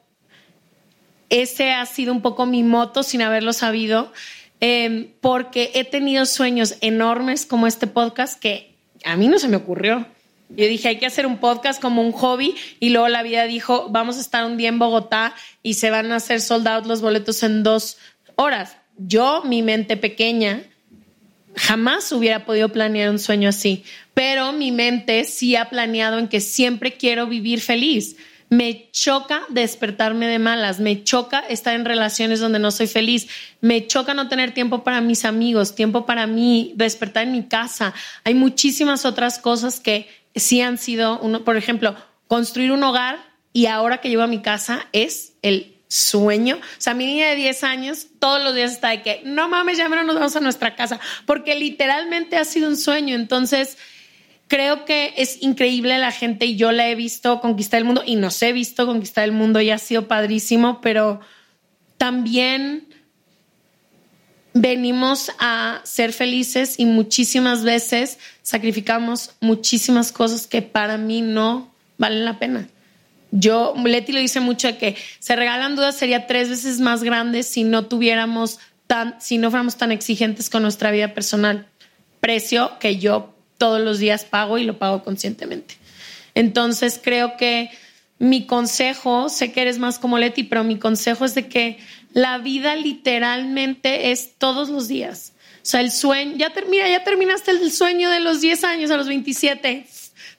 ese 1.29 1.71
ha 1.71 1.85
sido 1.85 2.13
un 2.13 2.21
poco 2.21 2.45
mi 2.45 2.63
moto 2.63 3.01
sin 3.01 3.21
haberlo 3.21 3.53
sabido, 3.53 4.11
em, 4.59 5.07
porque 5.21 5.71
he 5.73 5.83
tenido 5.83 6.25
sueños 6.25 6.75
enormes 6.81 7.45
como 7.45 7.65
este 7.65 7.87
podcast 7.87 8.39
que 8.39 8.75
a 9.03 9.15
mí 9.15 9.27
no 9.27 9.39
se 9.39 9.47
me 9.47 9.57
ocurrió. 9.57 10.05
Yo 10.49 10.67
dije, 10.67 10.89
hay 10.89 10.99
que 10.99 11.05
hacer 11.05 11.25
un 11.25 11.37
podcast 11.37 11.81
como 11.81 12.01
un 12.01 12.11
hobby 12.11 12.55
y 12.79 12.89
luego 12.89 13.07
la 13.07 13.23
vida 13.23 13.45
dijo, 13.45 13.87
vamos 13.89 14.17
a 14.17 14.21
estar 14.21 14.45
un 14.45 14.57
día 14.57 14.69
en 14.69 14.79
Bogotá 14.79 15.33
y 15.63 15.73
se 15.75 15.89
van 15.89 16.11
a 16.11 16.17
hacer 16.17 16.39
soldados 16.41 16.87
los 16.87 17.01
boletos 17.01 17.41
en 17.43 17.63
dos 17.63 17.97
horas 18.35 18.77
yo, 18.97 19.43
mi 19.43 19.61
mente 19.61 19.97
pequeña, 19.97 20.63
jamás 21.55 22.11
hubiera 22.11 22.45
podido 22.45 22.69
planear 22.69 23.09
un 23.09 23.19
sueño 23.19 23.49
así, 23.49 23.83
pero 24.13 24.53
mi 24.53 24.71
mente 24.71 25.23
sí 25.25 25.55
ha 25.55 25.69
planeado 25.69 26.17
en 26.19 26.27
que 26.27 26.41
siempre 26.41 26.93
quiero 26.93 27.27
vivir 27.27 27.61
feliz. 27.61 28.15
Me 28.47 28.89
choca 28.91 29.41
despertarme 29.49 30.27
de 30.27 30.37
malas, 30.37 30.79
me 30.79 31.03
choca 31.03 31.39
estar 31.39 31.73
en 31.75 31.83
relaciones 31.83 32.39
donde 32.39 32.59
no 32.59 32.69
soy 32.69 32.85
feliz, 32.85 33.27
me 33.59 33.87
choca 33.87 34.13
no 34.13 34.29
tener 34.29 34.53
tiempo 34.53 34.83
para 34.83 35.01
mis 35.01 35.25
amigos, 35.25 35.75
tiempo 35.75 36.05
para 36.05 36.27
mí, 36.27 36.71
despertar 36.75 37.23
en 37.23 37.31
mi 37.31 37.43
casa. 37.43 37.93
Hay 38.23 38.35
muchísimas 38.35 39.03
otras 39.03 39.39
cosas 39.39 39.79
que 39.79 40.07
sí 40.35 40.61
han 40.61 40.77
sido, 40.77 41.19
uno, 41.19 41.43
por 41.43 41.57
ejemplo, 41.57 41.95
construir 42.27 42.71
un 42.71 42.83
hogar 42.83 43.17
y 43.53 43.67
ahora 43.67 43.99
que 44.01 44.09
llego 44.09 44.23
a 44.23 44.27
mi 44.27 44.41
casa 44.41 44.87
es 44.91 45.33
el 45.41 45.75
sueño. 45.87 46.57
O 46.57 46.81
sea, 46.81 46.93
mi 46.93 47.05
niña 47.05 47.29
de 47.29 47.35
10 47.35 47.63
años 47.63 48.07
todos 48.19 48.43
los 48.43 48.53
días 48.55 48.73
está 48.73 48.89
de 48.89 49.01
que, 49.01 49.21
no 49.23 49.47
mames, 49.47 49.77
ya 49.77 49.87
nos 49.87 50.15
vamos 50.15 50.35
a 50.35 50.39
nuestra 50.41 50.75
casa, 50.75 50.99
porque 51.25 51.55
literalmente 51.55 52.37
ha 52.37 52.45
sido 52.45 52.67
un 52.67 52.77
sueño. 52.77 53.15
Entonces, 53.15 53.77
creo 54.47 54.85
que 54.85 55.13
es 55.17 55.41
increíble 55.41 55.97
la 55.97 56.11
gente 56.11 56.45
y 56.45 56.55
yo 56.55 56.71
la 56.71 56.89
he 56.89 56.95
visto 56.95 57.39
conquistar 57.39 57.79
el 57.79 57.85
mundo 57.85 58.03
y 58.05 58.15
nos 58.15 58.41
he 58.41 58.51
visto 58.51 58.85
conquistar 58.85 59.23
el 59.23 59.31
mundo 59.31 59.61
y 59.61 59.69
ha 59.71 59.77
sido 59.77 60.07
padrísimo, 60.07 60.81
pero 60.81 61.21
también 61.97 62.87
venimos 64.55 65.31
a 65.37 65.81
ser 65.83 66.13
felices 66.13 66.79
y 66.79 66.85
muchísimas 66.85 67.63
veces 67.63 68.17
sacrificamos 68.41 69.35
muchísimas 69.41 70.13
cosas 70.13 70.47
que 70.47 70.61
para 70.61 70.97
mí 70.97 71.21
no 71.21 71.69
valen 71.97 72.23
la 72.23 72.39
pena. 72.39 72.69
Yo, 73.31 73.73
Leti 73.83 74.13
lo 74.13 74.19
dice 74.21 74.39
mucho 74.39 74.67
de 74.67 74.77
que 74.77 74.95
se 75.19 75.35
regalan 75.35 75.75
dudas 75.75 75.97
sería 75.97 76.25
tres 76.25 76.49
veces 76.49 76.79
más 76.79 77.03
grande 77.03 77.43
si 77.43 77.65
no 77.65 77.87
tuviéramos 77.87 78.59
tan, 78.87 79.19
si 79.19 79.37
no 79.37 79.51
fuéramos 79.51 79.75
tan 79.75 79.91
exigentes 79.91 80.49
con 80.49 80.61
nuestra 80.61 80.89
vida 80.89 81.13
personal. 81.13 81.67
Precio 82.21 82.79
que 82.79 82.97
yo 82.97 83.35
todos 83.57 83.81
los 83.81 83.99
días 83.99 84.23
pago 84.23 84.57
y 84.57 84.63
lo 84.63 84.77
pago 84.77 85.03
conscientemente. 85.03 85.75
Entonces 86.33 86.97
creo 87.03 87.35
que 87.35 87.71
mi 88.19 88.45
consejo, 88.45 89.27
sé 89.27 89.51
que 89.51 89.63
eres 89.63 89.79
más 89.79 89.99
como 89.99 90.17
Leti, 90.17 90.43
pero 90.43 90.63
mi 90.63 90.79
consejo 90.79 91.25
es 91.25 91.35
de 91.35 91.49
que 91.49 91.77
la 92.15 92.37
vida 92.37 92.77
literalmente 92.77 94.11
es 94.11 94.37
todos 94.37 94.69
los 94.69 94.87
días. 94.87 95.33
O 95.57 95.65
sea, 95.67 95.81
el 95.81 95.91
sueño, 95.91 96.37
ya, 96.37 96.53
termina, 96.53 96.87
ya 96.87 97.03
terminaste 97.03 97.51
el 97.51 97.69
sueño 97.73 98.09
de 98.09 98.21
los 98.21 98.39
10 98.39 98.63
años 98.63 98.89
a 98.89 98.95
los 98.95 99.07
27, 99.07 99.85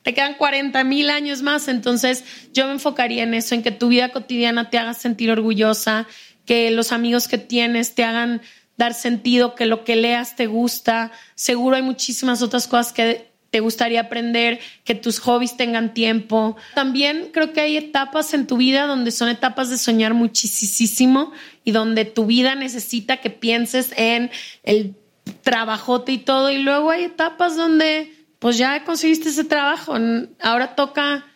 te 0.03 0.15
quedan 0.15 0.35
40 0.35 0.83
mil 0.85 1.11
años 1.11 1.43
más. 1.43 1.69
Entonces, 1.69 2.25
yo 2.55 2.65
me 2.67 2.73
enfocaría 2.73 3.25
en 3.25 3.35
eso, 3.35 3.55
en 3.55 3.63
que 3.63 3.73
tu 3.73 3.89
vida 3.89 4.11
cotidiana 4.11 4.71
te 4.71 4.79
haga 4.79 4.95
sentir 4.95 5.31
orgullosa, 5.31 6.07
que 6.47 6.71
los 6.71 6.93
amigos 6.93 7.29
que 7.29 7.37
tienes 7.37 7.95
te 7.95 8.05
hagan 8.05 8.41
dar 8.79 8.95
sentido, 8.95 9.55
que 9.55 9.67
lo 9.67 9.85
que 9.85 9.97
leas 9.97 10.35
te 10.35 10.47
gusta. 10.47 11.13
Seguro 11.35 11.77
hay 11.77 11.83
muchísimas 11.83 12.41
otras 12.41 12.67
cosas 12.69 12.95
que 12.95 13.29
te 13.51 13.61
gustaría 13.61 14.01
aprender, 14.01 14.61
que 14.85 14.95
tus 14.95 15.19
hobbies 15.21 15.57
tengan 15.57 15.95
tiempo. 15.95 16.57
También 16.75 17.31
creo 17.33 17.53
que 17.53 17.61
hay 17.61 17.77
etapas 17.77 18.35
en 18.35 18.47
tu 18.47 18.57
vida 18.57 18.87
donde 18.87 19.11
son 19.11 19.29
etapas 19.29 19.71
de 19.71 19.79
soñar 19.79 20.15
muchísimo 20.15 21.33
y 21.65 21.73
donde 21.73 22.05
tu 22.05 22.27
vida 22.27 22.55
necesita 22.55 23.19
que 23.19 23.31
pienses 23.31 23.93
en 23.97 24.31
el 24.63 24.95
trabajote 25.43 26.13
y 26.13 26.19
todo. 26.19 26.51
Y 26.51 26.59
luego 26.59 26.91
hay 26.91 27.05
etapas 27.05 27.57
donde 27.57 28.13
pues 28.39 28.59
ya 28.59 28.85
conseguiste 28.85 29.29
ese 29.29 29.45
trabajo. 29.45 29.95
Ahora 30.41 30.75
toca 30.75 31.27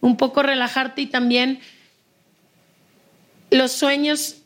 un 0.00 0.16
poco 0.16 0.42
relajarte 0.42 1.02
y 1.02 1.06
también 1.06 1.60
los 3.50 3.72
sueños 3.72 4.36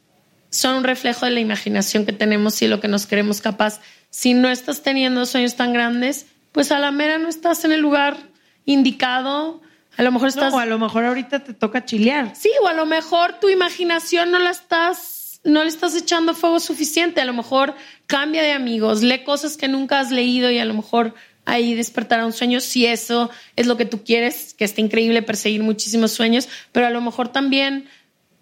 son 0.51 0.77
un 0.77 0.85
reflejo 0.85 1.25
de 1.25 1.33
la 1.33 1.41
imaginación 1.41 2.05
que 2.05 2.13
tenemos 2.13 2.61
y 2.63 2.69
lo 2.69 2.81
que 2.81 2.89
nos 2.89 3.07
queremos 3.07 3.41
capaz. 3.41 3.81
Si 4.11 4.35
no 4.35 4.51
estás 4.51 4.83
teniendo 4.83 5.25
sueños 5.25 5.57
tan 5.57 5.73
grandes, 5.73 6.27
pues 6.53 6.71
a 6.71 6.79
la 6.79 6.91
mera 6.91 7.19
no 7.19 7.29
estás 7.29 7.65
en 7.65 7.73
el 7.73 7.81
lugar 7.81 8.17
indicado. 8.65 9.61
A 9.97 10.03
lo 10.03 10.13
mejor 10.13 10.29
estás. 10.29 10.53
o 10.53 10.59
a 10.59 10.67
lo 10.67 10.79
mejor 10.79 11.05
ahorita 11.05 11.45
te 11.45 11.55
toca 11.55 11.85
chilear. 11.85 12.35
Sí, 12.37 12.51
o 12.63 12.69
a 12.69 12.75
lo 12.75 12.87
mejor 12.87 13.41
tu 13.41 13.49
imaginación 13.49 14.31
no 14.31 14.39
la 14.39 14.51
estás, 14.51 15.41
no 15.45 15.63
le 15.63 15.69
estás 15.69 15.95
echando 15.97 16.35
fuego 16.35 16.61
suficiente. 16.61 17.21
A 17.21 17.25
lo 17.25 17.33
mejor 17.33 17.75
cambia 18.07 18.43
de 18.43 18.53
amigos, 18.53 19.03
lee 19.03 19.25
cosas 19.25 19.57
que 19.57 19.69
nunca 19.69 20.01
has 20.01 20.11
leído 20.11 20.51
y 20.51 20.59
a 20.59 20.65
lo 20.65 20.75
mejor 20.75 21.15
ahí 21.45 21.75
despertará 21.75 22.25
un 22.25 22.33
sueño. 22.33 22.61
Si 22.61 22.87
eso 22.87 23.31
es 23.57 23.67
lo 23.67 23.77
que 23.77 23.85
tú 23.85 24.05
quieres, 24.05 24.55
que 24.55 24.65
está 24.65 24.81
increíble 24.81 25.23
perseguir 25.23 25.63
muchísimos 25.63 26.13
sueños, 26.13 26.49
pero 26.71 26.87
a 26.87 26.91
lo 26.91 27.01
mejor 27.01 27.29
también 27.29 27.87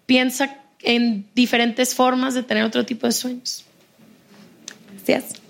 piensa 0.05 0.57
en 0.83 1.27
diferentes 1.35 1.95
formas 1.95 2.33
de 2.33 2.43
tener 2.43 2.63
otro 2.63 2.85
tipo 2.85 3.07
de 3.07 3.13
sueños. 3.13 3.65
Gracias. 4.93 5.40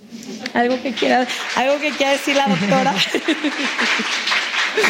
Algo 0.53 0.82
que 0.82 0.91
quiera, 0.94 1.27
algo 1.56 1.80
que 1.80 1.91
quiera 1.91 2.12
decir 2.12 2.36
la 2.36 2.48
doctora. 2.48 2.94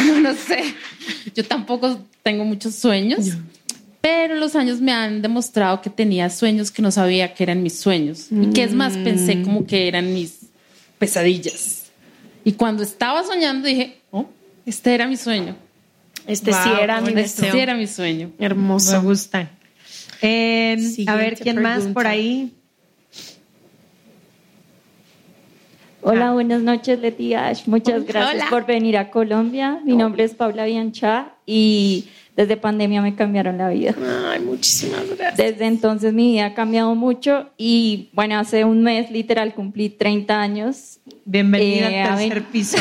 no, 0.08 0.20
no 0.20 0.34
sé. 0.34 0.74
Yo 1.36 1.46
tampoco 1.46 2.00
tengo 2.24 2.44
muchos 2.46 2.76
sueños, 2.76 3.38
pero 4.02 4.36
los 4.36 4.56
años 4.56 4.82
me 4.82 4.92
han 4.92 5.22
demostrado 5.22 5.82
que 5.82 5.90
tenía 5.90 6.30
sueños 6.30 6.72
que 6.72 6.82
no 6.82 6.92
sabía 6.92 7.34
que 7.34 7.44
eran 7.44 7.62
mis 7.64 7.80
sueños. 7.80 8.28
Y 8.32 8.52
que 8.52 8.64
es 8.64 8.74
más, 8.74 8.94
pensé 8.98 9.36
mm. 9.36 9.44
como 9.44 9.66
que 9.66 9.88
eran 9.88 10.14
mis 10.14 10.40
pesadillas. 10.98 11.84
Y 12.44 12.54
cuando 12.54 12.84
estaba 12.84 13.24
soñando 13.24 13.68
dije, 13.68 14.02
oh, 14.12 14.28
este 14.66 14.96
era 14.96 15.08
mi 15.08 15.18
sueño. 15.18 15.56
Este 16.28 16.52
sí 16.54 16.70
era 16.82 17.02
mi 17.02 17.20
Este 17.20 17.52
sí 17.52 17.58
era 17.58 17.76
mi 17.76 17.88
sueño. 17.88 18.32
Hermoso. 18.40 18.94
Me 18.94 19.08
gusta. 19.08 19.50
Eh, 20.22 20.78
a 21.08 21.16
ver, 21.16 21.38
¿quién 21.38 21.62
más 21.62 21.84
por 21.88 22.06
ahí? 22.06 22.54
Hola, 26.04 26.32
buenas 26.32 26.62
noches, 26.62 27.00
Leti 27.00 27.34
Ash. 27.36 27.68
Muchas 27.68 28.06
gracias 28.06 28.50
por 28.50 28.66
venir 28.66 28.98
a 28.98 29.12
Colombia. 29.12 29.80
Mi 29.84 29.96
nombre 29.96 30.24
es 30.24 30.34
Paula 30.34 30.66
Biancha 30.66 31.34
y 31.46 32.08
desde 32.36 32.58
pandemia 32.58 33.02
me 33.02 33.14
cambiaron 33.14 33.60
la 33.60 33.70
vida. 33.70 33.94
Ay, 34.32 34.40
muchísimas 34.40 35.08
gracias. 35.08 35.38
Desde 35.38 35.68
entonces 35.68 36.14
mi 36.14 36.32
vida 36.32 36.48
ha 36.48 36.54
cambiado 36.56 36.96
mucho 36.96 37.50
y 37.56 38.10
bueno, 38.14 38.40
hace 38.40 38.66
un 38.66 38.82
mes 38.82 39.12
literal 39.12 39.54
cumplí 39.54 39.90
30 39.90 40.42
años. 40.42 41.00
Bienvenida 41.26 41.92
eh, 41.92 42.02
al 42.02 42.18
tercer 42.18 42.44
piso. 42.46 42.78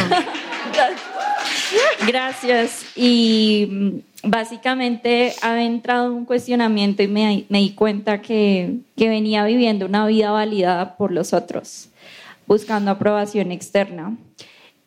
gracias. 2.07 2.87
Y 2.97 3.69
mm, 3.71 4.31
básicamente 4.31 5.35
ha 5.43 5.63
entrado 5.63 6.15
un 6.15 6.25
cuestionamiento 6.25 7.03
y 7.03 7.09
me, 7.09 7.45
me 7.51 7.59
di 7.59 7.75
cuenta 7.75 8.23
que, 8.23 8.77
que 8.97 9.11
venía 9.11 9.45
viviendo 9.45 9.85
una 9.85 10.07
vida 10.07 10.31
validada 10.31 10.97
por 10.97 11.13
los 11.13 11.35
otros 11.35 11.91
buscando 12.51 12.91
aprobación 12.91 13.53
externa. 13.53 14.19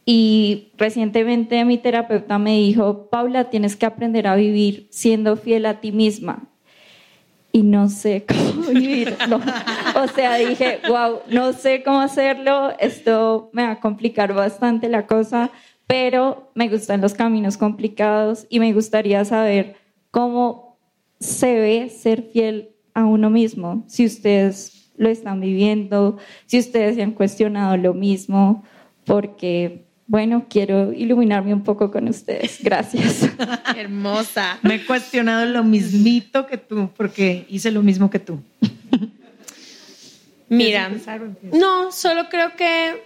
Y 0.05 0.73
recientemente 0.77 1.63
mi 1.63 1.77
terapeuta 1.77 2.37
me 2.37 2.57
dijo, 2.57 3.07
Paula, 3.09 3.49
tienes 3.49 3.77
que 3.77 3.85
aprender 3.85 4.27
a 4.27 4.35
vivir 4.35 4.87
siendo 4.91 5.37
fiel 5.37 5.65
a 5.65 5.79
ti 5.79 5.93
misma. 5.93 6.43
Y 7.53 7.63
no 7.63 7.87
sé 7.87 8.25
cómo 8.27 8.67
vivirlo. 8.67 9.39
o 9.95 10.07
sea, 10.09 10.35
dije, 10.35 10.81
wow, 10.89 11.19
no 11.29 11.53
sé 11.53 11.83
cómo 11.83 12.01
hacerlo, 12.01 12.73
esto 12.79 13.49
me 13.53 13.63
va 13.63 13.71
a 13.71 13.79
complicar 13.79 14.33
bastante 14.33 14.89
la 14.89 15.07
cosa, 15.07 15.49
pero 15.87 16.51
me 16.55 16.67
gustan 16.67 16.99
los 16.99 17.13
caminos 17.13 17.55
complicados 17.55 18.45
y 18.49 18.59
me 18.59 18.73
gustaría 18.73 19.23
saber 19.23 19.77
cómo 20.11 20.79
se 21.21 21.53
ve 21.53 21.89
ser 21.89 22.23
fiel 22.23 22.71
a 22.93 23.05
uno 23.05 23.29
mismo. 23.29 23.85
Si 23.87 24.05
ustedes 24.05 24.82
lo 24.97 25.09
están 25.09 25.41
viviendo, 25.41 26.17
si 26.45 26.59
ustedes 26.59 26.95
se 26.95 27.03
han 27.03 27.11
cuestionado 27.11 27.77
lo 27.77 27.93
mismo, 27.93 28.63
porque, 29.05 29.85
bueno, 30.07 30.45
quiero 30.49 30.93
iluminarme 30.93 31.53
un 31.53 31.63
poco 31.63 31.91
con 31.91 32.07
ustedes. 32.07 32.59
Gracias. 32.61 33.29
Hermosa. 33.75 34.59
Me 34.61 34.75
he 34.75 34.85
cuestionado 34.85 35.45
lo 35.45 35.63
mismito 35.63 36.45
que 36.45 36.57
tú, 36.57 36.89
porque 36.95 37.45
hice 37.49 37.71
lo 37.71 37.81
mismo 37.81 38.09
que 38.09 38.19
tú. 38.19 38.41
Mira, 40.49 40.91
no, 41.51 41.91
solo 41.91 42.29
creo 42.29 42.55
que 42.55 43.03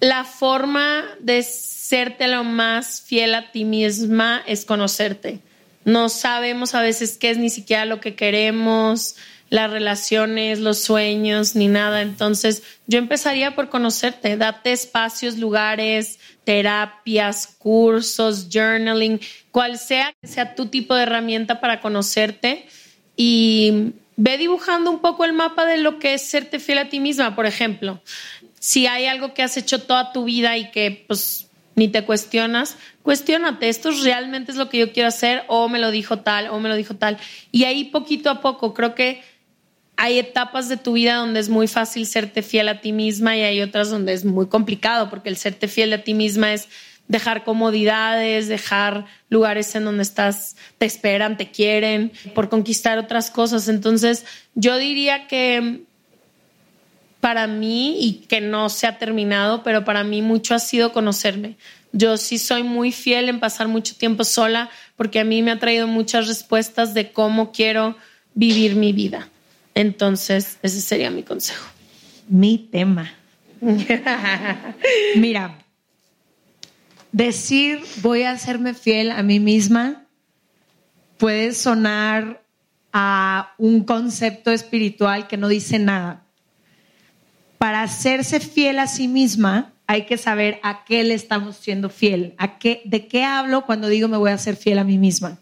la 0.00 0.24
forma 0.24 1.04
de 1.20 1.44
serte 1.44 2.26
lo 2.26 2.42
más 2.42 3.02
fiel 3.02 3.34
a 3.36 3.52
ti 3.52 3.64
misma 3.64 4.42
es 4.46 4.64
conocerte. 4.64 5.38
No 5.84 6.08
sabemos 6.08 6.74
a 6.74 6.82
veces 6.82 7.16
qué 7.18 7.30
es 7.30 7.38
ni 7.38 7.50
siquiera 7.50 7.84
lo 7.84 8.00
que 8.00 8.16
queremos, 8.16 9.16
las 9.52 9.70
relaciones, 9.70 10.60
los 10.60 10.78
sueños, 10.78 11.54
ni 11.56 11.68
nada. 11.68 12.00
Entonces, 12.00 12.62
yo 12.86 12.98
empezaría 12.98 13.54
por 13.54 13.68
conocerte, 13.68 14.38
date 14.38 14.72
espacios, 14.72 15.36
lugares, 15.36 16.18
terapias, 16.44 17.48
cursos, 17.58 18.48
journaling, 18.50 19.20
cual 19.50 19.78
sea 19.78 20.14
que 20.18 20.26
sea 20.26 20.54
tu 20.54 20.68
tipo 20.68 20.94
de 20.94 21.02
herramienta 21.02 21.60
para 21.60 21.82
conocerte 21.82 22.66
y 23.14 23.92
ve 24.16 24.38
dibujando 24.38 24.90
un 24.90 25.00
poco 25.00 25.26
el 25.26 25.34
mapa 25.34 25.66
de 25.66 25.76
lo 25.76 25.98
que 25.98 26.14
es 26.14 26.22
serte 26.22 26.58
fiel 26.58 26.78
a 26.78 26.88
ti 26.88 26.98
misma, 26.98 27.36
por 27.36 27.44
ejemplo. 27.44 28.00
Si 28.58 28.86
hay 28.86 29.04
algo 29.04 29.34
que 29.34 29.42
has 29.42 29.58
hecho 29.58 29.82
toda 29.82 30.14
tu 30.14 30.24
vida 30.24 30.56
y 30.56 30.70
que 30.70 31.04
pues 31.06 31.50
ni 31.74 31.88
te 31.88 32.06
cuestionas, 32.06 32.78
cuestionate, 33.02 33.68
esto 33.68 33.90
realmente 34.02 34.50
es 34.50 34.56
lo 34.56 34.70
que 34.70 34.78
yo 34.78 34.92
quiero 34.92 35.10
hacer 35.10 35.44
o 35.48 35.68
me 35.68 35.78
lo 35.78 35.90
dijo 35.90 36.20
tal 36.20 36.48
o 36.48 36.58
me 36.58 36.70
lo 36.70 36.74
dijo 36.76 36.96
tal. 36.96 37.18
Y 37.50 37.64
ahí 37.64 37.84
poquito 37.84 38.30
a 38.30 38.40
poco 38.40 38.72
creo 38.72 38.94
que 38.94 39.22
hay 39.96 40.18
etapas 40.18 40.68
de 40.68 40.76
tu 40.76 40.92
vida 40.94 41.16
donde 41.16 41.40
es 41.40 41.48
muy 41.48 41.68
fácil 41.68 42.06
serte 42.06 42.42
fiel 42.42 42.68
a 42.68 42.80
ti 42.80 42.92
misma 42.92 43.36
y 43.36 43.42
hay 43.42 43.60
otras 43.60 43.90
donde 43.90 44.12
es 44.12 44.24
muy 44.24 44.46
complicado 44.46 45.10
porque 45.10 45.28
el 45.28 45.36
serte 45.36 45.68
fiel 45.68 45.92
a 45.92 46.02
ti 46.02 46.14
misma 46.14 46.52
es 46.54 46.68
dejar 47.08 47.44
comodidades, 47.44 48.48
dejar 48.48 49.06
lugares 49.28 49.74
en 49.74 49.84
donde 49.84 50.02
estás, 50.02 50.56
te 50.78 50.86
esperan, 50.86 51.36
te 51.36 51.50
quieren, 51.50 52.12
por 52.34 52.48
conquistar 52.48 52.98
otras 52.98 53.30
cosas. 53.30 53.68
Entonces, 53.68 54.24
yo 54.54 54.78
diría 54.78 55.26
que 55.26 55.82
para 57.20 57.46
mí, 57.46 57.98
y 58.00 58.14
que 58.26 58.40
no 58.40 58.68
se 58.68 58.86
ha 58.86 58.98
terminado, 58.98 59.62
pero 59.62 59.84
para 59.84 60.02
mí 60.02 60.22
mucho 60.22 60.56
ha 60.56 60.58
sido 60.58 60.92
conocerme. 60.92 61.56
Yo 61.92 62.16
sí 62.16 62.38
soy 62.38 62.64
muy 62.64 62.90
fiel 62.90 63.28
en 63.28 63.38
pasar 63.38 63.68
mucho 63.68 63.94
tiempo 63.94 64.24
sola 64.24 64.70
porque 64.96 65.20
a 65.20 65.24
mí 65.24 65.42
me 65.42 65.52
ha 65.52 65.58
traído 65.58 65.86
muchas 65.86 66.26
respuestas 66.26 66.94
de 66.94 67.12
cómo 67.12 67.52
quiero 67.52 67.96
vivir 68.34 68.74
mi 68.74 68.92
vida. 68.92 69.28
Entonces, 69.74 70.58
ese 70.62 70.80
sería 70.80 71.10
mi 71.10 71.22
consejo. 71.22 71.66
Mi 72.28 72.58
tema. 72.58 73.12
Mira, 75.16 75.58
decir 77.12 77.80
voy 78.02 78.22
a 78.22 78.32
hacerme 78.32 78.74
fiel 78.74 79.10
a 79.10 79.22
mí 79.22 79.38
misma 79.38 80.06
puede 81.18 81.54
sonar 81.54 82.42
a 82.92 83.54
un 83.58 83.84
concepto 83.84 84.50
espiritual 84.50 85.28
que 85.28 85.36
no 85.36 85.48
dice 85.48 85.78
nada. 85.78 86.26
para 87.58 87.82
hacerse 87.82 88.40
fiel 88.40 88.80
a 88.80 88.88
sí 88.88 89.06
misma, 89.06 89.72
hay 89.86 90.06
que 90.06 90.18
saber 90.18 90.58
a 90.64 90.84
qué 90.84 91.04
le 91.04 91.14
estamos 91.14 91.56
siendo 91.56 91.90
fiel, 91.90 92.34
a 92.38 92.58
qué, 92.58 92.82
de 92.84 93.06
qué 93.06 93.22
hablo 93.22 93.66
cuando 93.66 93.86
digo 93.86 94.08
me 94.08 94.16
voy 94.16 94.32
a 94.32 94.38
ser 94.38 94.56
fiel 94.56 94.80
a 94.80 94.84
mí 94.84 94.98
misma. 94.98 95.38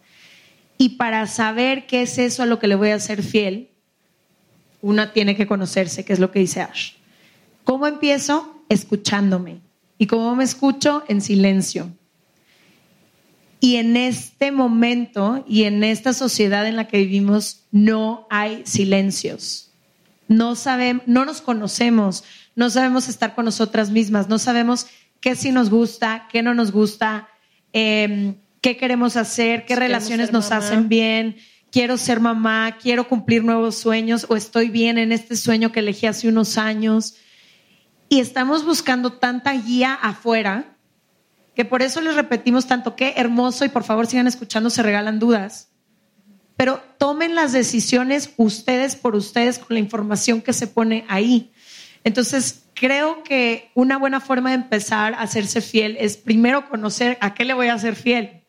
Y 0.76 0.90
para 0.90 1.26
saber 1.26 1.86
qué 1.86 2.02
es 2.02 2.18
eso 2.18 2.42
a 2.42 2.46
lo 2.46 2.58
que 2.58 2.66
le 2.66 2.74
voy 2.74 2.90
a 2.90 3.00
ser 3.00 3.22
fiel, 3.22 3.69
uno 4.82 5.10
tiene 5.10 5.36
que 5.36 5.46
conocerse, 5.46 6.04
que 6.04 6.12
es 6.12 6.18
lo 6.18 6.30
que 6.30 6.40
dice 6.40 6.60
Ash. 6.60 6.92
¿Cómo 7.64 7.86
empiezo? 7.86 8.64
Escuchándome. 8.68 9.60
¿Y 9.98 10.06
cómo 10.06 10.34
me 10.34 10.44
escucho? 10.44 11.04
En 11.08 11.20
silencio. 11.20 11.90
Y 13.60 13.76
en 13.76 13.96
este 13.96 14.52
momento 14.52 15.44
y 15.46 15.64
en 15.64 15.84
esta 15.84 16.14
sociedad 16.14 16.66
en 16.66 16.76
la 16.76 16.88
que 16.88 16.96
vivimos 16.98 17.64
no 17.70 18.26
hay 18.30 18.62
silencios. 18.64 19.70
No 20.28 20.54
sabemos, 20.54 21.02
no 21.06 21.24
nos 21.26 21.42
conocemos, 21.42 22.24
no 22.54 22.70
sabemos 22.70 23.08
estar 23.08 23.34
con 23.34 23.44
nosotras 23.44 23.90
mismas, 23.90 24.28
no 24.28 24.38
sabemos 24.38 24.86
qué 25.20 25.36
sí 25.36 25.52
nos 25.52 25.68
gusta, 25.68 26.26
qué 26.32 26.42
no 26.42 26.54
nos 26.54 26.72
gusta, 26.72 27.28
em, 27.72 28.36
qué 28.62 28.76
queremos 28.76 29.16
hacer, 29.16 29.66
qué 29.66 29.76
relaciones 29.76 30.32
nos 30.32 30.50
hacen 30.52 30.88
bien. 30.88 31.36
Quiero 31.70 31.96
ser 31.96 32.20
mamá, 32.20 32.78
quiero 32.80 33.06
cumplir 33.06 33.44
nuevos 33.44 33.76
sueños 33.76 34.26
o 34.28 34.36
estoy 34.36 34.70
bien 34.70 34.98
en 34.98 35.12
este 35.12 35.36
sueño 35.36 35.70
que 35.70 35.80
elegí 35.80 36.06
hace 36.06 36.28
unos 36.28 36.58
años. 36.58 37.14
Y 38.08 38.18
estamos 38.18 38.64
buscando 38.64 39.12
tanta 39.12 39.52
guía 39.52 39.94
afuera 39.94 40.76
que 41.54 41.64
por 41.64 41.82
eso 41.82 42.00
les 42.00 42.14
repetimos 42.14 42.66
tanto 42.66 42.96
qué 42.96 43.14
hermoso 43.16 43.64
y 43.64 43.68
por 43.68 43.84
favor 43.84 44.06
sigan 44.06 44.26
escuchando, 44.26 44.70
se 44.70 44.82
regalan 44.82 45.18
dudas. 45.18 45.68
Pero 46.56 46.82
tomen 46.98 47.34
las 47.34 47.52
decisiones 47.52 48.32
ustedes 48.36 48.96
por 48.96 49.14
ustedes 49.14 49.58
con 49.58 49.74
la 49.74 49.80
información 49.80 50.42
que 50.42 50.52
se 50.52 50.66
pone 50.66 51.04
ahí. 51.08 51.52
Entonces, 52.02 52.64
creo 52.74 53.22
que 53.22 53.70
una 53.74 53.98
buena 53.98 54.20
forma 54.20 54.50
de 54.50 54.56
empezar 54.56 55.14
a 55.14 55.20
hacerse 55.20 55.60
fiel 55.60 55.96
es 56.00 56.16
primero 56.16 56.68
conocer 56.68 57.18
a 57.20 57.34
qué 57.34 57.44
le 57.44 57.54
voy 57.54 57.68
a 57.68 57.78
ser 57.78 57.94
fiel. 57.94 58.39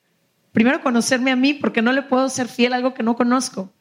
Primero 0.52 0.82
conocerme 0.82 1.32
a 1.32 1.36
mí 1.36 1.54
porque 1.54 1.82
no 1.82 1.92
le 1.92 2.02
puedo 2.02 2.28
ser 2.30 2.48
fiel 2.48 2.74
a 2.74 2.76
algo 2.78 2.94
que 2.94 3.04
no 3.04 3.16
conozco. 3.16 3.74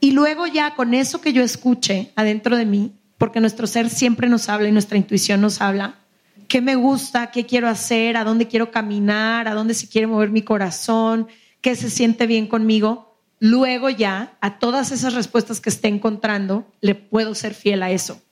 Y 0.00 0.12
luego 0.12 0.46
ya 0.46 0.74
con 0.74 0.94
eso 0.94 1.20
que 1.20 1.32
yo 1.32 1.42
escuche 1.42 2.12
adentro 2.14 2.56
de 2.56 2.66
mí, 2.66 2.92
porque 3.18 3.40
nuestro 3.40 3.66
ser 3.66 3.88
siempre 3.88 4.28
nos 4.28 4.48
habla 4.48 4.68
y 4.68 4.72
nuestra 4.72 4.98
intuición 4.98 5.40
nos 5.40 5.60
habla, 5.60 5.96
qué 6.46 6.60
me 6.60 6.76
gusta, 6.76 7.30
qué 7.30 7.46
quiero 7.46 7.68
hacer, 7.68 8.16
a 8.16 8.24
dónde 8.24 8.46
quiero 8.46 8.70
caminar, 8.70 9.48
a 9.48 9.54
dónde 9.54 9.74
se 9.74 9.88
quiere 9.88 10.06
mover 10.06 10.30
mi 10.30 10.42
corazón, 10.42 11.28
qué 11.60 11.74
se 11.74 11.90
siente 11.90 12.26
bien 12.26 12.46
conmigo. 12.46 13.18
Luego 13.40 13.88
ya, 13.90 14.36
a 14.40 14.58
todas 14.58 14.92
esas 14.92 15.14
respuestas 15.14 15.60
que 15.60 15.70
esté 15.70 15.88
encontrando, 15.88 16.70
le 16.80 16.94
puedo 16.94 17.34
ser 17.34 17.54
fiel 17.54 17.82
a 17.82 17.90
eso. 17.90 18.22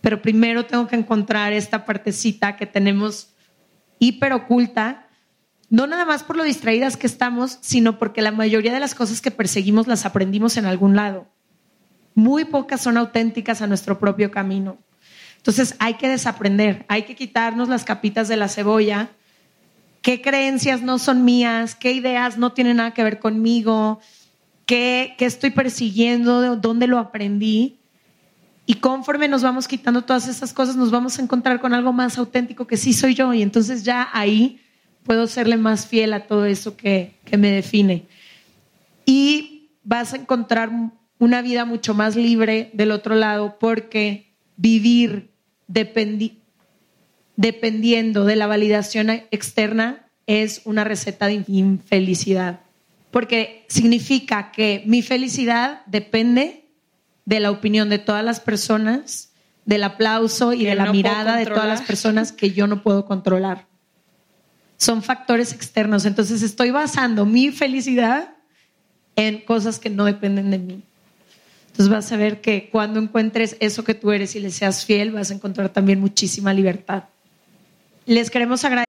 Pero 0.00 0.22
primero 0.22 0.66
tengo 0.66 0.86
que 0.86 0.96
encontrar 0.96 1.52
esta 1.52 1.84
partecita 1.84 2.56
que 2.56 2.66
tenemos 2.66 3.34
hiper 3.98 4.32
oculta, 4.32 5.05
no 5.68 5.86
nada 5.86 6.04
más 6.04 6.22
por 6.22 6.36
lo 6.36 6.44
distraídas 6.44 6.96
que 6.96 7.06
estamos, 7.06 7.58
sino 7.60 7.98
porque 7.98 8.22
la 8.22 8.30
mayoría 8.30 8.72
de 8.72 8.80
las 8.80 8.94
cosas 8.94 9.20
que 9.20 9.30
perseguimos 9.30 9.86
las 9.86 10.06
aprendimos 10.06 10.56
en 10.56 10.66
algún 10.66 10.94
lado. 10.94 11.26
Muy 12.14 12.44
pocas 12.44 12.80
son 12.80 12.96
auténticas 12.96 13.62
a 13.62 13.66
nuestro 13.66 13.98
propio 13.98 14.30
camino. 14.30 14.78
Entonces 15.38 15.74
hay 15.78 15.94
que 15.94 16.08
desaprender, 16.08 16.84
hay 16.88 17.02
que 17.02 17.16
quitarnos 17.16 17.68
las 17.68 17.84
capitas 17.84 18.28
de 18.28 18.36
la 18.36 18.48
cebolla. 18.48 19.10
¿Qué 20.02 20.22
creencias 20.22 20.82
no 20.82 20.98
son 20.98 21.24
mías? 21.24 21.74
¿Qué 21.74 21.92
ideas 21.92 22.38
no 22.38 22.52
tienen 22.52 22.78
nada 22.78 22.94
que 22.94 23.02
ver 23.02 23.18
conmigo? 23.18 24.00
¿Qué, 24.66 25.14
qué 25.18 25.24
estoy 25.24 25.50
persiguiendo? 25.50 26.56
¿Dónde 26.56 26.86
lo 26.86 26.98
aprendí? 26.98 27.78
Y 28.66 28.74
conforme 28.74 29.28
nos 29.28 29.42
vamos 29.42 29.68
quitando 29.68 30.02
todas 30.02 30.26
esas 30.26 30.52
cosas, 30.52 30.74
nos 30.76 30.90
vamos 30.90 31.18
a 31.18 31.22
encontrar 31.22 31.60
con 31.60 31.74
algo 31.74 31.92
más 31.92 32.18
auténtico 32.18 32.66
que 32.66 32.76
sí 32.76 32.92
soy 32.92 33.14
yo. 33.14 33.32
Y 33.32 33.42
entonces 33.42 33.84
ya 33.84 34.08
ahí 34.12 34.60
puedo 35.06 35.26
serle 35.28 35.56
más 35.56 35.86
fiel 35.86 36.12
a 36.12 36.26
todo 36.26 36.44
eso 36.44 36.76
que, 36.76 37.14
que 37.24 37.38
me 37.38 37.50
define. 37.50 38.04
Y 39.06 39.70
vas 39.84 40.12
a 40.12 40.16
encontrar 40.16 40.70
una 41.18 41.40
vida 41.40 41.64
mucho 41.64 41.94
más 41.94 42.16
libre 42.16 42.70
del 42.74 42.90
otro 42.90 43.14
lado 43.14 43.56
porque 43.58 44.34
vivir 44.56 45.30
dependiendo 47.36 48.24
de 48.24 48.36
la 48.36 48.46
validación 48.46 49.10
externa 49.30 50.08
es 50.26 50.62
una 50.64 50.84
receta 50.84 51.28
de 51.28 51.44
infelicidad. 51.46 52.60
Porque 53.10 53.64
significa 53.68 54.50
que 54.50 54.82
mi 54.86 55.02
felicidad 55.02 55.82
depende 55.86 56.64
de 57.24 57.40
la 57.40 57.50
opinión 57.50 57.88
de 57.88 57.98
todas 57.98 58.24
las 58.24 58.40
personas, 58.40 59.32
del 59.64 59.84
aplauso 59.84 60.52
y 60.52 60.64
de 60.64 60.74
la 60.74 60.92
mirada 60.92 61.36
de 61.36 61.46
todas 61.46 61.66
las 61.66 61.82
personas 61.82 62.32
que 62.32 62.50
yo 62.52 62.66
no 62.66 62.82
puedo 62.82 63.06
controlar. 63.06 63.66
Son 64.76 65.02
factores 65.02 65.52
externos. 65.52 66.04
Entonces 66.04 66.42
estoy 66.42 66.70
basando 66.70 67.24
mi 67.26 67.50
felicidad 67.50 68.34
en 69.16 69.40
cosas 69.40 69.78
que 69.78 69.90
no 69.90 70.04
dependen 70.04 70.50
de 70.50 70.58
mí. 70.58 70.82
Entonces 71.68 71.88
vas 71.88 72.10
a 72.12 72.16
ver 72.16 72.40
que 72.40 72.70
cuando 72.70 73.00
encuentres 73.00 73.56
eso 73.60 73.84
que 73.84 73.94
tú 73.94 74.10
eres 74.10 74.34
y 74.34 74.40
le 74.40 74.50
seas 74.50 74.84
fiel, 74.84 75.12
vas 75.12 75.30
a 75.30 75.34
encontrar 75.34 75.68
también 75.68 76.00
muchísima 76.00 76.54
libertad. 76.54 77.04
Les 78.06 78.30
queremos 78.30 78.64
agradecer. 78.64 78.86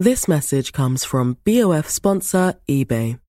This 0.00 0.26
message 0.26 0.72
comes 0.72 1.04
from 1.04 1.36
BOF 1.44 1.88
sponsor 1.88 2.54
eBay. 2.68 3.20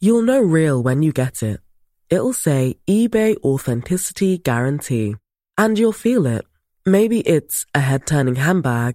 You'll 0.00 0.22
know 0.22 0.40
real 0.40 0.80
when 0.80 1.02
you 1.02 1.12
get 1.12 1.42
it. 1.42 1.60
It'll 2.08 2.32
say 2.32 2.78
eBay 2.86 3.36
Authenticity 3.42 4.38
Guarantee. 4.38 5.16
And 5.56 5.76
you'll 5.76 5.92
feel 5.92 6.24
it. 6.24 6.46
Maybe 6.86 7.18
it's 7.20 7.66
a 7.74 7.80
head 7.80 8.06
turning 8.06 8.36
handbag, 8.36 8.94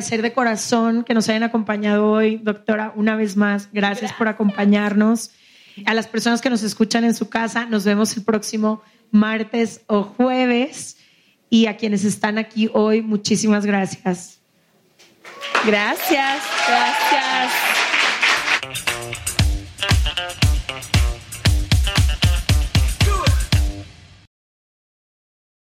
Ser 0.00 0.22
de 0.22 0.32
corazón 0.32 1.02
que 1.02 1.14
nos 1.14 1.28
hayan 1.28 1.42
acompañado 1.42 2.10
hoy, 2.10 2.36
doctora, 2.36 2.92
una 2.94 3.16
vez 3.16 3.36
más, 3.36 3.70
gracias 3.72 4.12
por 4.12 4.28
acompañarnos. 4.28 5.30
A 5.86 5.94
las 5.94 6.06
personas 6.06 6.40
que 6.40 6.50
nos 6.50 6.62
escuchan 6.62 7.04
en 7.04 7.14
su 7.14 7.28
casa, 7.30 7.64
nos 7.66 7.84
vemos 7.84 8.16
el 8.16 8.22
próximo 8.22 8.82
martes 9.10 9.80
o 9.86 10.02
jueves. 10.02 10.98
Y 11.50 11.66
a 11.66 11.78
quienes 11.78 12.04
están 12.04 12.36
aquí 12.36 12.68
hoy, 12.74 13.00
muchísimas 13.00 13.64
gracias. 13.64 14.40
Gracias, 15.64 16.42
gracias. 16.68 17.77